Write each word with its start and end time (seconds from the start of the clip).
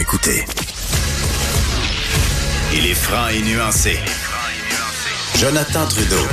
écouter. 0.00 0.44
Il 2.72 2.86
est 2.86 2.94
franc 2.94 3.28
et 3.28 3.42
nuancé. 3.42 3.98
Jonathan 5.38 5.86
Trudeau. 5.86 6.26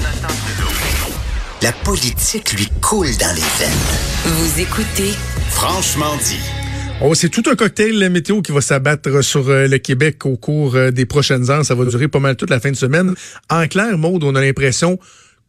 La 1.61 1.73
politique 1.73 2.53
lui 2.53 2.69
coule 2.81 3.09
dans 3.17 3.35
les 3.35 3.41
veines. 3.41 3.85
Vous 4.25 4.61
écoutez 4.61 5.13
Franchement 5.49 6.15
dit. 6.23 6.39
Oh, 7.01 7.13
c'est 7.13 7.27
tout 7.27 7.43
un 7.51 7.55
cocktail 7.55 7.99
la 7.99 8.07
météo 8.09 8.41
qui 8.41 8.53
va 8.53 8.61
s'abattre 8.61 9.21
sur 9.21 9.49
euh, 9.49 9.67
le 9.67 9.77
Québec 9.79 10.25
au 10.25 10.37
cours 10.37 10.75
euh, 10.75 10.91
des 10.91 11.05
prochaines 11.05 11.49
heures. 11.51 11.65
Ça 11.65 11.75
va 11.75 11.83
durer 11.85 12.07
pas 12.07 12.19
mal 12.19 12.37
toute 12.37 12.49
la 12.49 12.61
fin 12.61 12.71
de 12.71 12.75
semaine. 12.75 13.15
En 13.49 13.67
clair, 13.67 13.97
Maude, 13.97 14.23
on 14.23 14.35
a 14.35 14.41
l'impression 14.41 14.97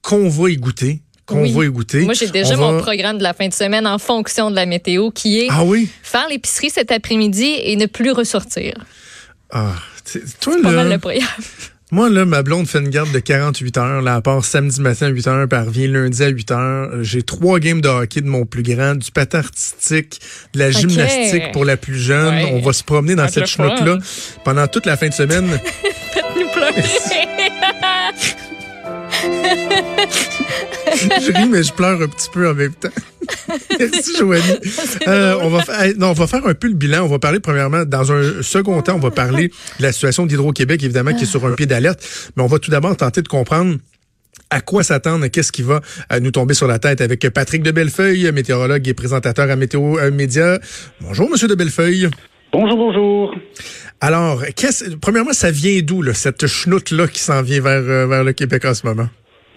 qu'on 0.02 0.28
va 0.28 0.50
y 0.50 0.56
goûter. 0.56 1.02
Qu'on 1.28 1.42
Oui. 1.42 1.52
va 1.52 1.64
y 1.64 1.68
goûter. 1.68 2.00
Moi, 2.04 2.14
j'ai 2.14 2.28
déjà 2.28 2.54
On 2.54 2.58
mon 2.58 2.72
va- 2.72 2.82
programme 2.82 3.18
de 3.18 3.22
la 3.22 3.34
fin 3.34 3.46
de 3.48 3.52
semaine 3.54 3.86
en 3.86 3.98
fonction 3.98 4.50
de 4.50 4.56
la 4.56 4.64
météo 4.66 5.10
qui 5.10 5.40
est 5.40 5.48
Ah 5.50 5.62
oui? 5.62 5.88
faire 6.02 6.26
l'épicerie 6.28 6.70
cet 6.70 6.90
après-midi 6.90 7.54
et 7.62 7.76
ne 7.76 7.84
plus 7.86 8.10
ressortir. 8.12 8.72
Ah, 9.50 9.74
toi, 10.40 10.54
Pas 10.62 10.70
là, 10.70 10.76
mal 10.84 10.88
le 10.92 10.98
programme. 10.98 11.22
moi, 11.92 12.08
là, 12.08 12.24
ma 12.24 12.42
blonde 12.42 12.66
fait 12.66 12.78
une 12.78 12.88
garde 12.88 13.12
de 13.12 13.18
48 13.18 13.76
heures. 13.76 14.00
Là, 14.02 14.14
elle 14.16 14.22
part 14.22 14.42
samedi 14.44 14.80
matin 14.80 15.06
à 15.06 15.08
8 15.10 15.26
heures, 15.26 15.46
puis 15.48 15.58
elle 15.58 15.66
revient 15.66 15.86
lundi 15.88 16.22
à 16.22 16.28
8 16.28 16.50
heures. 16.50 16.90
J'ai 17.02 17.22
trois 17.22 17.58
games 17.60 17.82
de 17.82 17.88
hockey 17.88 18.22
de 18.22 18.26
mon 18.26 18.46
plus 18.46 18.62
grand, 18.62 18.94
du 18.94 19.10
patin 19.10 19.40
artistique, 19.40 20.20
de 20.54 20.58
la 20.60 20.70
gymnastique 20.70 21.52
pour 21.52 21.66
la 21.66 21.76
plus 21.76 21.98
jeune. 21.98 22.34
Ouais. 22.42 22.50
On 22.54 22.60
va 22.60 22.72
se 22.72 22.84
promener 22.84 23.14
dans 23.16 23.28
cette 23.28 23.46
chenoute-là 23.46 23.98
pendant 24.44 24.66
toute 24.66 24.86
la 24.86 24.96
fin 24.96 25.08
de 25.08 25.14
semaine. 25.14 25.46
Nous 26.36 26.48
pleurer. 26.48 26.82
je 31.20 31.32
ris, 31.32 31.48
mais 31.48 31.62
je 31.62 31.72
pleure 31.72 32.00
un 32.02 32.08
petit 32.08 32.28
peu 32.32 32.48
en 32.48 32.54
même 32.54 32.72
temps. 32.74 32.88
Merci, 33.78 34.16
Joanie. 34.18 34.42
Euh, 35.06 35.38
on, 35.40 35.48
va 35.48 35.62
fa- 35.62 35.92
non, 35.94 36.08
on 36.08 36.12
va 36.12 36.26
faire 36.26 36.46
un 36.46 36.52
peu 36.54 36.68
le 36.68 36.74
bilan. 36.74 37.04
On 37.04 37.08
va 37.08 37.18
parler, 37.18 37.40
premièrement, 37.40 37.84
dans 37.86 38.12
un 38.12 38.42
second 38.42 38.80
temps, 38.82 38.96
on 38.96 39.00
va 39.00 39.10
parler 39.10 39.48
de 39.78 39.82
la 39.82 39.92
situation 39.92 40.26
d'Hydro-Québec, 40.26 40.82
évidemment, 40.82 41.14
qui 41.14 41.22
est 41.22 41.26
sur 41.26 41.46
un 41.46 41.52
pied 41.52 41.64
d'alerte. 41.66 42.30
Mais 42.36 42.42
on 42.42 42.46
va 42.46 42.58
tout 42.58 42.70
d'abord 42.70 42.94
tenter 42.96 43.22
de 43.22 43.28
comprendre 43.28 43.76
à 44.50 44.60
quoi 44.60 44.82
s'attendre, 44.82 45.26
qu'est-ce 45.28 45.52
qui 45.52 45.62
va 45.62 45.80
euh, 46.12 46.20
nous 46.20 46.30
tomber 46.30 46.52
sur 46.54 46.66
la 46.66 46.78
tête 46.78 47.00
avec 47.00 47.26
Patrick 47.30 47.62
de 47.62 47.70
Bellefeuille, 47.70 48.30
météorologue 48.32 48.86
et 48.86 48.94
présentateur 48.94 49.50
à 49.50 49.56
Météo 49.56 49.98
euh, 49.98 50.10
Média. 50.10 50.58
Bonjour, 51.00 51.30
Monsieur 51.30 51.48
de 51.48 51.54
Bellefeuille. 51.54 52.08
Bonjour, 52.52 52.76
bonjour. 52.76 53.34
Alors, 54.00 54.42
qu'est-ce- 54.56 54.96
premièrement, 54.96 55.32
ça 55.32 55.50
vient 55.50 55.80
d'où, 55.82 56.02
cette 56.12 56.46
chenoute-là 56.46 57.08
qui 57.08 57.20
s'en 57.20 57.40
vient 57.42 57.60
vers, 57.60 57.82
vers 58.08 58.24
le 58.24 58.32
Québec 58.32 58.64
en 58.66 58.74
ce 58.74 58.86
moment? 58.86 59.08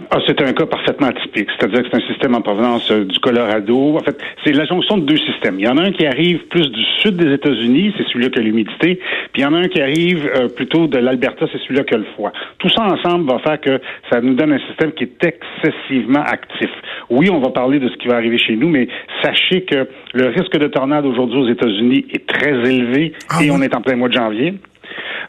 Ah, 0.10 0.18
c'est 0.26 0.42
un 0.42 0.54
cas 0.54 0.66
parfaitement 0.66 1.08
atypique. 1.08 1.50
C'est-à-dire 1.58 1.84
que 1.84 1.90
c'est 1.92 2.04
un 2.04 2.08
système 2.08 2.36
en 2.36 2.42
provenance 2.42 2.90
euh, 2.92 3.06
du 3.06 3.20
Colorado. 3.20 3.98
En 3.98 4.00
fait, 4.00 4.18
c'est 4.44 4.54
la 4.54 4.66
jonction 4.66 4.98
de 4.98 5.06
deux 5.06 5.18
systèmes. 5.18 5.60
Il 5.60 5.66
y 5.66 5.68
en 5.68 5.78
a 5.78 5.84
un 5.84 5.92
qui 5.92 6.06
arrive 6.06 6.40
plus 6.48 6.70
du 6.72 6.84
sud 7.00 7.16
des 7.18 7.34
États-Unis, 7.34 7.94
c'est 7.98 8.08
celui-là 8.08 8.30
qui 8.30 8.40
a 8.40 8.42
l'humidité. 8.42 8.96
Puis 9.34 9.42
il 9.42 9.42
y 9.42 9.46
en 9.46 9.54
a 9.54 9.58
un 9.60 9.68
qui 9.68 9.82
arrive 9.82 10.30
euh, 10.36 10.48
plutôt 10.50 10.88
de 10.88 10.98
l'Alberta, 10.98 11.46
c'est 11.52 11.60
celui-là 11.60 11.84
qui 11.84 11.94
a 11.94 11.98
le 11.98 12.06
froid. 12.16 12.32
Tout 12.58 12.70
ça 12.70 12.84
ensemble 12.84 13.30
va 13.30 13.40
faire 13.40 13.60
que 13.62 13.80
ça 14.10 14.22
nous 14.22 14.34
donne 14.34 14.54
un 14.54 14.60
système 14.68 14.92
qui 14.94 15.04
est 15.04 15.24
excessivement 15.24 16.24
actif. 16.24 16.70
Oui, 17.10 17.30
on 17.30 17.40
va 17.40 17.50
parler 17.50 17.80
de 17.80 17.90
ce 17.90 17.96
qui 17.98 18.08
va 18.08 18.16
arriver 18.16 18.38
chez 18.38 18.56
nous, 18.56 18.70
mais 18.70 18.88
sachez 19.22 19.64
que 19.64 19.88
le 20.14 20.28
risque 20.28 20.58
de 20.58 20.68
tornade 20.68 21.06
aujourd'hui 21.06 21.40
aux 21.40 21.50
États-Unis 21.50 22.06
est 22.14 22.26
très 22.28 22.52
élevé 22.52 23.14
Ah 23.30 23.44
et 23.44 23.50
oui? 23.50 23.52
on 23.52 23.62
est 23.62 23.76
en 23.76 23.82
plein 23.82 23.96
mois 23.96 24.08
de 24.08 24.14
janvier. 24.14 24.54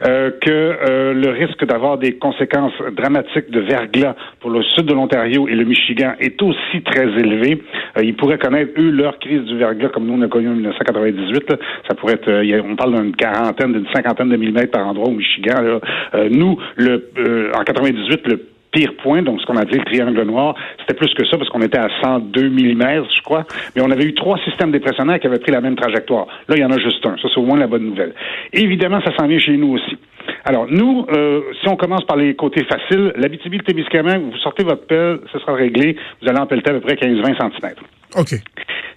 Euh, 0.04 0.30
que 0.40 0.50
euh, 0.50 1.12
le 1.14 1.30
risque 1.30 1.64
d'avoir 1.64 1.96
des 1.96 2.14
conséquences 2.14 2.72
dramatiques 2.96 3.50
de 3.50 3.60
verglas 3.60 4.16
pour 4.40 4.50
le 4.50 4.62
sud 4.62 4.86
de 4.86 4.94
l'Ontario 4.94 5.46
et 5.46 5.54
le 5.54 5.64
Michigan 5.64 6.14
est 6.18 6.42
aussi 6.42 6.82
très 6.84 7.04
élevé. 7.06 7.62
Euh, 7.96 8.02
ils 8.02 8.16
pourraient 8.16 8.38
connaître, 8.38 8.72
eux, 8.78 8.90
leur 8.90 9.18
crise 9.20 9.42
du 9.42 9.56
verglas 9.56 9.90
comme 9.90 10.06
nous 10.06 10.14
on 10.14 10.22
a 10.22 10.28
connu 10.28 10.48
en 10.48 10.54
1998. 10.54 11.50
là. 11.50 11.56
Ça 11.88 11.94
pourrait 11.94 12.14
être, 12.14 12.28
euh, 12.28 12.58
a- 12.58 12.62
on 12.68 12.74
parle 12.74 13.00
d'une 13.00 13.14
quarantaine, 13.14 13.72
d'une 13.74 13.86
cinquantaine 13.94 14.30
de 14.30 14.36
millimètres 14.36 14.72
par 14.72 14.86
endroit 14.88 15.08
au 15.08 15.12
Michigan. 15.12 15.60
là. 15.62 15.78
Euh, 16.14 16.28
nous, 16.30 16.58
le, 16.76 17.50
en 17.54 17.62
98, 17.62 18.26
le 18.26 18.40
pire 18.72 18.94
point, 19.02 19.22
donc 19.22 19.40
ce 19.40 19.46
qu'on 19.46 19.56
appelait 19.56 19.78
le 19.78 19.84
triangle 19.84 20.22
noir, 20.22 20.54
c'était 20.80 20.94
plus 20.94 21.12
que 21.14 21.24
ça 21.26 21.36
parce 21.36 21.48
qu'on 21.50 21.62
était 21.62 21.78
à 21.78 21.88
102 22.02 22.48
mm, 22.48 23.04
je 23.14 23.22
crois, 23.22 23.44
mais 23.76 23.82
on 23.82 23.90
avait 23.90 24.04
eu 24.04 24.14
trois 24.14 24.38
systèmes 24.38 24.72
dépressionnaires 24.72 25.20
qui 25.20 25.26
avaient 25.26 25.38
pris 25.38 25.52
la 25.52 25.60
même 25.60 25.76
trajectoire. 25.76 26.26
Là, 26.48 26.56
il 26.56 26.62
y 26.62 26.64
en 26.64 26.70
a 26.70 26.78
juste 26.78 27.04
un. 27.06 27.16
Ça, 27.18 27.28
c'est 27.32 27.38
au 27.38 27.44
moins 27.44 27.58
la 27.58 27.66
bonne 27.66 27.84
nouvelle. 27.84 28.14
Évidemment, 28.52 29.00
ça 29.04 29.14
s'en 29.16 29.26
vient 29.26 29.38
chez 29.38 29.56
nous 29.56 29.74
aussi. 29.74 29.96
Alors, 30.44 30.66
nous, 30.68 31.06
euh, 31.12 31.42
si 31.60 31.68
on 31.68 31.76
commence 31.76 32.04
par 32.04 32.16
les 32.16 32.34
côtés 32.34 32.64
faciles, 32.64 33.12
l'Abitibi, 33.16 33.58
le 33.58 33.64
Témiscamingue, 33.64 34.22
vous 34.32 34.38
sortez 34.38 34.64
votre 34.64 34.86
pelle, 34.86 35.20
ce 35.32 35.38
sera 35.38 35.54
réglé, 35.54 35.96
vous 36.20 36.28
allez 36.28 36.38
en 36.38 36.46
pelleter 36.46 36.70
à 36.70 36.74
peu 36.74 36.80
près 36.80 36.94
15-20 36.94 37.36
cm. 37.36 37.74
OK. 38.16 38.34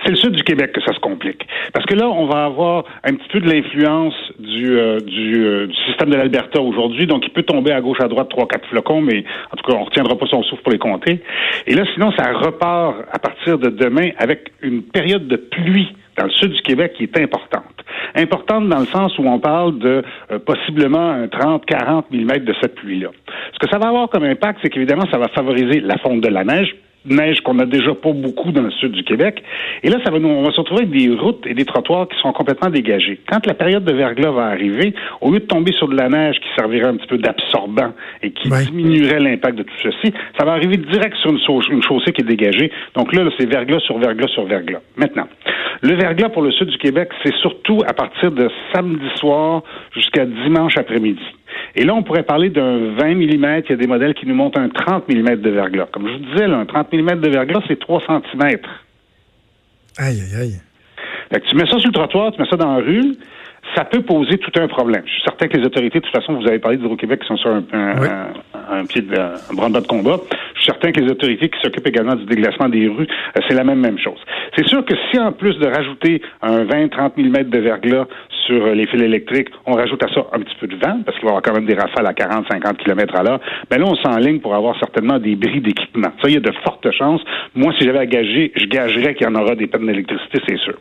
C'est 0.04 0.12
le 0.12 0.18
sud 0.18 0.32
du 0.34 0.44
Québec 0.44 0.72
que 0.72 0.82
ça 0.82 0.94
se 0.94 1.00
complique. 1.00 1.48
Parce 1.74 1.86
que 1.88 1.96
là, 1.96 2.08
on 2.08 2.28
va 2.28 2.46
avoir 2.46 2.84
un 3.04 3.16
petit 3.16 3.28
peu 3.30 3.40
de 3.40 3.50
l'influence 3.50 4.14
du, 4.38 4.78
euh, 4.78 5.00
du, 5.00 5.44
euh, 5.44 5.66
du 5.66 5.76
système 5.88 6.12
de 6.12 6.16
l'Alberta 6.16 6.62
aujourd'hui. 6.62 7.08
Donc, 7.08 7.24
il 7.26 7.32
peut 7.32 7.42
tomber 7.42 7.72
à 7.72 7.82
gauche, 7.82 8.00
à 8.02 8.08
droite, 8.08 8.30
trois, 8.30 8.48
quatre 8.48 8.68
flocons, 8.68 9.02
mais 9.02 9.24
en 9.52 9.58
tout 9.58 9.64
cas, 9.70 9.76
on 9.76 9.84
retiendra 9.84 10.16
pas 10.16 10.28
son 10.28 10.44
souffle 10.44 10.62
pour 10.62 10.72
les 10.72 10.78
compter. 10.78 11.22
Et 11.66 11.74
là, 11.74 11.86
sinon, 11.96 12.12
ça 12.12 12.32
repart 12.34 12.98
à 13.12 13.18
partir 13.18 13.58
de 13.58 13.70
demain 13.70 14.10
avec 14.20 14.52
une 14.62 14.84
période 14.84 15.28
de 15.28 15.38
pluie 15.38 15.92
dans 16.18 16.26
le 16.26 16.32
sud 16.32 16.52
du 16.52 16.62
Québec 16.62 16.94
qui 16.96 17.04
est 17.04 17.18
importante. 17.18 17.64
Importante 18.16 18.70
dans 18.70 18.80
le 18.80 18.86
sens 18.86 19.18
où 19.18 19.24
on 19.24 19.40
parle 19.40 19.80
de 19.80 20.04
euh, 20.32 20.40
possiblement 20.40 21.10
un 21.10 21.26
30-40 21.26 22.06
mm 22.12 22.46
de 22.46 22.54
cette 22.62 22.76
pluie-là. 22.76 23.10
Ce 23.54 23.60
que 23.60 23.70
ça 23.72 23.80
va 23.80 23.88
avoir 23.88 24.10
comme 24.10 24.24
impact, 24.24 24.60
c'est 24.62 24.70
qu'évidemment, 24.70 25.06
ça 25.12 25.18
va 25.18 25.28
favoriser 25.30 25.80
la 25.80 25.98
fonte 25.98 26.22
de 26.22 26.30
la 26.30 26.44
neige, 26.44 26.76
neige 27.06 27.42
qu'on 27.42 27.60
a 27.60 27.66
déjà 27.66 27.94
pas 27.94 28.12
beaucoup 28.12 28.52
dans 28.52 28.62
le 28.64 28.72
sud 28.72 28.92
du 28.94 29.04
Québec. 29.04 29.44
Et 29.84 29.90
là, 29.90 29.98
ça 30.04 30.12
va 30.12 30.20
nous, 30.20 30.28
on 30.30 30.44
va 30.44 30.52
se 30.52 30.58
retrouver 30.60 30.84
avec 30.84 30.92
des 30.98 31.10
routes 31.14 31.46
et 31.46 31.54
des 31.54 31.66
trottoirs 31.66 32.08
qui 32.08 32.18
seront 32.18 32.34
complètement 32.34 32.70
dégagés. 32.70 33.20
Quand 33.30 33.46
la 33.46 33.54
période 33.54 33.84
de 33.86 33.94
verglas 33.94 34.32
va 34.32 34.46
arriver, 34.48 34.94
au 35.22 35.32
lieu 35.32 35.40
de 35.40 35.46
tomber 35.46 35.72
sur 35.74 35.88
de 35.88 35.96
la 35.96 36.10
neige 36.10 36.36
qui 36.40 36.48
servirait 36.56 36.88
un 36.88 36.96
petit 36.98 37.08
peu 37.08 37.18
d'absorbant 37.18 37.94
et 38.24 38.32
qui 38.32 38.50
Ouais. 38.50 38.64
diminuerait 38.66 39.20
l'impact 39.20 39.58
de 39.58 39.64
tout 39.64 39.74
ceci, 39.84 40.14
ça 40.40 40.46
va 40.46 40.54
arriver 40.54 40.78
direct 40.78 41.16
sur 41.18 41.32
une, 41.32 41.40
une 41.72 41.84
chaussée 41.84 42.12
qui 42.12 42.22
est 42.22 42.26
dégagée. 42.26 42.72
Donc 42.96 43.14
là, 43.16 43.24
là, 43.24 43.32
c'est 43.38 43.50
verglas 43.50 43.80
sur 43.80 43.98
verglas 43.98 44.28
sur 44.30 44.46
verglas. 44.46 44.80
Maintenant, 44.98 45.28
le 45.82 45.96
verglas 45.96 46.30
pour 46.30 46.42
le 46.42 46.52
sud 46.52 46.68
du 46.70 46.78
Québec, 46.78 47.10
c'est 47.24 47.34
surtout 47.36 47.80
à 47.88 47.94
partir 47.94 48.32
de 48.32 48.50
samedi 48.74 49.06
soir 49.18 49.64
jusqu'à 49.94 50.26
dimanche 50.26 50.78
après-midi. 50.78 51.22
Et 51.76 51.84
là, 51.84 51.94
on 51.94 52.04
pourrait 52.04 52.24
parler 52.24 52.50
d'un 52.50 52.94
20 52.96 53.16
mm. 53.16 53.62
Il 53.66 53.70
y 53.70 53.74
a 53.74 53.76
des 53.76 53.88
modèles 53.88 54.14
qui 54.14 54.26
nous 54.26 54.36
montrent 54.36 54.60
un 54.60 54.70
30 54.70 55.10
mm 55.10 55.36
de 55.36 55.50
verglas. 55.50 55.88
Comme 55.92 56.08
je 56.08 56.14
vous 56.14 56.32
disais, 56.32 56.48
là, 56.48 56.58
un 56.58 56.66
30 56.66 56.94
mm 56.94 57.20
de 57.20 57.30
verglas, 57.30 57.62
c'est 57.68 57.80
3 57.80 58.02
cm. 58.02 58.60
Aïe, 59.98 60.22
aïe, 60.22 60.42
aïe. 60.42 60.62
Fait 61.32 61.42
que 61.42 61.48
tu 61.48 61.56
mets 61.56 61.66
ça 61.66 61.78
sur 61.80 61.90
le 61.90 61.94
trottoir, 61.94 62.32
tu 62.32 62.42
mets 62.42 62.48
ça 62.48 62.56
dans 62.56 62.78
la 62.78 62.84
rue, 62.84 63.16
ça 63.76 63.84
peut 63.86 64.02
poser 64.02 64.38
tout 64.38 64.52
un 64.60 64.68
problème. 64.68 65.02
Je 65.06 65.12
suis 65.12 65.22
certain 65.24 65.48
que 65.48 65.58
les 65.58 65.66
autorités, 65.66 66.00
de 66.00 66.06
toute 66.06 66.16
façon, 66.16 66.34
vous 66.34 66.48
avez 66.48 66.60
parlé 66.60 66.78
d'Hydro-Québec 66.78 67.22
qui 67.22 67.28
sont 67.28 67.38
sur 67.38 67.50
un, 67.50 67.64
un, 67.74 68.00
Oui. 68.02 68.08
un- 68.08 68.80
un 68.80 68.86
pied 68.86 69.02
de 69.02 69.16
un 69.18 69.54
branle-bas 69.54 69.82
de 69.82 69.88
combat. 69.88 70.18
Je 70.56 70.62
suis 70.62 70.66
certain 70.72 70.92
que 70.92 71.00
les 71.00 71.12
autorités 71.12 71.50
qui 71.50 71.60
s'occupent 71.62 71.88
également 71.88 72.16
du 72.16 72.26
déglacement 72.26 72.68
des 72.70 72.88
rues, 72.88 73.08
euh, 73.38 73.42
c'est 73.48 73.56
la 73.56 73.64
même 73.64 73.80
même 73.80 73.98
chose. 74.00 74.18
C'est 74.56 74.68
sûr 74.68 74.84
que 74.86 74.94
si 75.12 75.20
en 75.20 75.32
plus 75.32 75.58
de 75.60 75.68
rajouter 75.68 76.22
un 76.42 76.64
20-30 76.66 77.18
mm 77.18 77.50
de 77.50 77.60
verglas 77.60 78.06
sur 78.48 78.66
euh, 78.66 78.74
les 78.74 78.88
fils 78.88 79.02
électriques, 79.02 79.50
on 79.66 79.74
rajoute 79.74 80.04
à 80.04 80.08
ça 80.14 80.22
un 80.34 80.40
petit 80.40 80.56
peu 80.60 80.68
de 80.68 80.76
vent, 80.76 81.00
parce 81.06 81.18
qu'il 81.18 81.26
va 81.26 81.34
y 81.34 81.38
avoir 81.38 81.42
quand 81.42 81.54
même 81.54 81.66
des 81.66 81.76
rafales 81.76 82.08
à 82.08 82.14
40-50 82.14 82.78
km 82.78 83.16
à 83.16 83.24
l'heure, 83.24 83.40
ben 83.70 83.80
là, 83.80 83.86
on 83.88 83.96
s'enligne 83.96 84.40
pour 84.40 84.56
avoir 84.56 84.78
certainement 84.80 85.20
des 85.20 85.36
bris 85.36 85.62
d'équipement. 85.62 86.10
Ça, 86.22 86.30
il 86.30 86.34
y 86.36 86.38
a 86.38 86.40
de 86.40 86.52
fortes 86.64 86.90
chances. 86.92 87.22
Moi, 87.56 87.74
si 87.78 87.86
j'avais 87.86 88.00
à 88.00 88.06
gager, 88.06 88.52
je 88.56 88.66
gagerais 88.66 89.14
qu'il 89.16 89.28
y 89.28 89.30
en 89.30 89.36
aura 89.36 89.56
des 89.56 89.68
pannes 89.68 89.86
d'électricité, 89.86 90.40
c'est 90.48 90.58
sûr. 90.60 90.76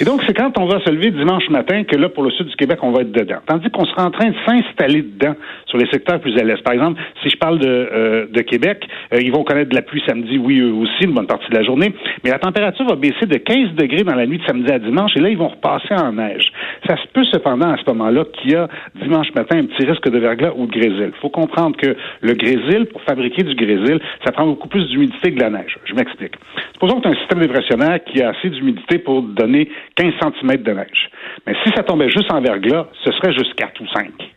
Et 0.00 0.04
donc, 0.04 0.22
c'est 0.26 0.34
quand 0.34 0.58
on 0.58 0.66
va 0.66 0.80
se 0.80 0.90
lever 0.90 1.10
dimanche 1.10 1.48
matin 1.50 1.84
que 1.84 1.96
là, 1.96 2.08
pour 2.08 2.24
le 2.24 2.30
sud 2.30 2.46
du 2.46 2.56
Québec, 2.56 2.78
on 2.82 2.92
va 2.92 3.02
être 3.02 3.12
dedans. 3.12 3.38
Tandis 3.46 3.70
qu'on 3.70 3.84
sera 3.84 4.06
en 4.06 4.10
train 4.10 4.30
de 4.30 4.36
s'installer 4.46 5.02
dedans 5.02 5.34
les 5.78 5.86
secteurs 5.90 6.20
plus 6.20 6.36
à 6.38 6.44
l'est. 6.44 6.62
Par 6.62 6.74
exemple, 6.74 7.00
si 7.22 7.30
je 7.30 7.36
parle 7.36 7.58
de, 7.58 7.68
euh, 7.68 8.26
de 8.30 8.40
Québec, 8.42 8.86
euh, 9.12 9.18
ils 9.20 9.32
vont 9.32 9.44
connaître 9.44 9.70
de 9.70 9.74
la 9.74 9.82
pluie 9.82 10.02
samedi, 10.06 10.38
oui, 10.38 10.60
eux 10.60 10.72
aussi, 10.72 11.04
une 11.04 11.12
bonne 11.12 11.26
partie 11.26 11.48
de 11.50 11.56
la 11.56 11.64
journée, 11.64 11.94
mais 12.22 12.30
la 12.30 12.38
température 12.38 12.86
va 12.86 12.96
baisser 12.96 13.26
de 13.26 13.36
15 13.36 13.74
degrés 13.74 14.04
dans 14.04 14.14
la 14.14 14.26
nuit 14.26 14.38
de 14.38 14.44
samedi 14.44 14.70
à 14.72 14.78
dimanche, 14.78 15.12
et 15.16 15.20
là, 15.20 15.28
ils 15.28 15.38
vont 15.38 15.48
repasser 15.48 15.94
en 15.94 16.12
neige. 16.12 16.52
Ça 16.88 16.96
se 16.96 17.06
peut 17.12 17.24
cependant 17.32 17.70
à 17.70 17.76
ce 17.76 17.90
moment-là 17.90 18.24
qu'il 18.32 18.52
y 18.52 18.54
a 18.54 18.68
dimanche 19.02 19.32
matin 19.34 19.58
un 19.58 19.66
petit 19.66 19.86
risque 19.86 20.08
de 20.08 20.18
verglas 20.18 20.52
ou 20.56 20.66
de 20.66 20.72
grésil. 20.72 21.10
Il 21.14 21.20
faut 21.20 21.30
comprendre 21.30 21.76
que 21.76 21.96
le 22.20 22.34
grésil, 22.34 22.86
pour 22.86 23.02
fabriquer 23.02 23.42
du 23.42 23.54
grésil, 23.54 24.00
ça 24.24 24.32
prend 24.32 24.46
beaucoup 24.46 24.68
plus 24.68 24.86
d'humidité 24.88 25.32
que 25.32 25.36
de 25.36 25.42
la 25.42 25.50
neige. 25.50 25.78
Je 25.84 25.94
m'explique. 25.94 26.34
Supposons 26.72 26.96
que 26.96 27.02
tu 27.02 27.08
as 27.08 27.10
un 27.12 27.20
système 27.20 27.40
dépressionnaire 27.40 28.02
qui 28.04 28.22
a 28.22 28.30
assez 28.30 28.50
d'humidité 28.50 28.98
pour 28.98 29.22
donner 29.22 29.68
15 29.96 30.12
cm 30.20 30.62
de 30.62 30.72
neige. 30.72 31.10
Mais 31.46 31.54
si 31.64 31.70
ça 31.74 31.82
tombait 31.82 32.08
juste 32.08 32.30
en 32.32 32.40
verglas, 32.40 32.86
ce 33.04 33.12
serait 33.12 33.32
juste 33.32 33.54
4 33.54 33.80
ou 33.80 33.86
5 33.88 34.33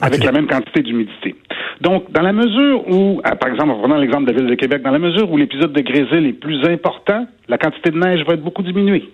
avec 0.00 0.24
la 0.24 0.32
même 0.32 0.46
quantité 0.46 0.82
d'humidité. 0.82 1.34
Donc, 1.80 2.10
dans 2.10 2.22
la 2.22 2.32
mesure 2.32 2.88
où, 2.88 3.20
ah, 3.24 3.36
par 3.36 3.50
exemple, 3.50 3.70
en 3.70 3.78
prenant 3.78 3.96
l'exemple 3.96 4.24
de 4.24 4.32
la 4.32 4.38
ville 4.38 4.50
de 4.50 4.54
Québec, 4.54 4.82
dans 4.82 4.90
la 4.90 4.98
mesure 4.98 5.30
où 5.30 5.36
l'épisode 5.36 5.72
de 5.72 5.80
grésil 5.80 6.26
est 6.26 6.32
plus 6.32 6.64
important, 6.64 7.26
la 7.48 7.58
quantité 7.58 7.90
de 7.90 7.98
neige 7.98 8.24
va 8.26 8.34
être 8.34 8.42
beaucoup 8.42 8.62
diminuée. 8.62 9.08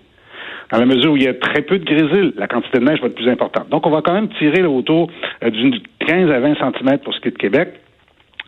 Dans 0.72 0.78
la 0.78 0.86
mesure 0.86 1.12
où 1.12 1.16
il 1.16 1.24
y 1.24 1.28
a 1.28 1.34
très 1.34 1.62
peu 1.62 1.78
de 1.78 1.84
grésil, 1.84 2.32
la 2.36 2.48
quantité 2.48 2.78
de 2.78 2.84
neige 2.84 3.00
va 3.00 3.08
être 3.08 3.14
plus 3.14 3.28
importante. 3.28 3.68
Donc, 3.68 3.86
on 3.86 3.90
va 3.90 4.00
quand 4.02 4.14
même 4.14 4.28
tirer 4.38 4.62
là, 4.62 4.70
autour 4.70 5.10
euh, 5.42 5.50
d'une 5.50 5.78
15 6.06 6.30
à 6.30 6.40
20 6.40 6.54
cm 6.54 6.98
pour 6.98 7.14
ce 7.14 7.20
qui 7.20 7.28
est 7.28 7.32
de 7.32 7.38
Québec. 7.38 7.80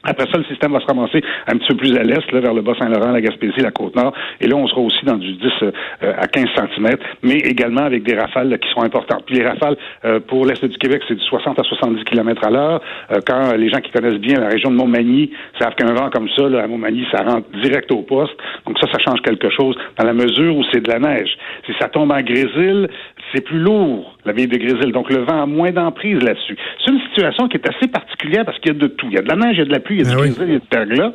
Après 0.07 0.27
ça, 0.31 0.39
le 0.39 0.45
système 0.45 0.73
va 0.73 0.81
se 0.81 0.87
ramasser 0.87 1.21
un 1.47 1.57
petit 1.59 1.69
peu 1.69 1.77
plus 1.77 1.97
à 1.97 2.03
l'est, 2.03 2.33
là, 2.33 2.41
vers 2.41 2.55
le 2.55 2.63
Bas-Saint-Laurent, 2.63 3.11
la 3.11 3.21
Gaspésie, 3.21 3.61
la 3.61 3.71
Côte-Nord. 3.71 4.13
Et 4.41 4.47
là, 4.47 4.57
on 4.57 4.67
sera 4.67 4.81
aussi 4.81 5.05
dans 5.05 5.17
du 5.17 5.33
10 5.33 5.49
euh, 5.63 5.73
à 6.19 6.27
15 6.27 6.47
cm, 6.55 6.97
mais 7.23 7.39
également 7.39 7.83
avec 7.83 8.05
des 8.05 8.15
rafales 8.15 8.57
qui 8.59 8.69
sont 8.71 8.83
importantes. 8.83 9.25
Puis 9.27 9.37
les 9.37 9.47
rafales 9.47 9.77
euh, 10.05 10.21
pour 10.21 10.47
l'est 10.47 10.65
du 10.65 10.79
Québec, 10.79 11.03
c'est 11.09 11.17
du 11.17 11.25
60 11.25 11.59
à 11.59 11.63
70 11.63 12.05
km 12.05 12.45
à 12.47 12.51
l'heure. 12.51 12.81
Euh, 13.11 13.21
quand 13.27 13.55
les 13.57 13.69
gens 13.69 13.79
qui 13.79 13.91
connaissent 13.91 14.21
bien 14.21 14.39
la 14.39 14.49
région 14.49 14.71
de 14.71 14.77
Montmagny 14.77 15.31
savent 15.61 15.75
qu'un 15.75 15.93
vent 15.93 16.11
comme 16.11 16.29
ça, 16.37 16.49
là, 16.49 16.63
à 16.63 16.67
Montmagny, 16.67 17.07
ça 17.11 17.23
rentre 17.25 17.49
direct 17.63 17.91
au 17.93 18.03
poste. 18.03 18.35
Donc 18.67 18.79
ça, 18.79 18.87
ça 18.93 18.99
change 18.99 19.21
quelque 19.23 19.51
chose 19.51 19.77
dans 19.99 20.05
la 20.05 20.13
mesure 20.13 20.57
où 20.57 20.63
c'est 20.73 20.81
de 20.81 20.91
la 20.91 20.99
neige. 20.99 21.37
Si 21.67 21.73
ça 21.81 21.89
tombe 21.89 22.13
en 22.13 22.23
grésil, 22.23 22.89
c'est 23.35 23.43
plus 23.43 23.59
lourd, 23.59 24.17
la 24.25 24.33
ville 24.33 24.49
de 24.49 24.57
grésil. 24.57 24.93
Donc 24.93 25.11
le 25.11 25.25
vent 25.25 25.43
a 25.43 25.47
moins 25.47 25.71
d'emprise 25.71 26.23
là-dessus. 26.23 26.57
C'est 26.85 26.93
une 26.93 27.01
situation 27.01 27.49
qui 27.49 27.57
est 27.57 27.69
assez 27.69 27.89
particulière 27.89 28.45
parce 28.45 28.59
qu'il 28.59 28.73
y 28.73 28.77
a 28.77 28.79
de 28.79 28.87
tout. 28.87 29.07
Il 29.09 29.15
y 29.15 29.19
a 29.19 29.23
de 29.23 29.29
la 29.29 29.37
neige, 29.37 29.57
il 29.57 29.59
y 29.59 29.63
a 29.63 29.65
de 29.65 29.73
la 29.73 29.81
pluie, 29.81 29.97
il 29.97 30.05
y 30.05 30.07
a 30.07 30.11
du 30.11 30.17
ah 30.17 30.21
grésil, 30.21 30.45
il 30.47 30.53
y 30.53 30.57
a 30.57 30.59
du 30.59 30.67
verglas. 30.71 31.13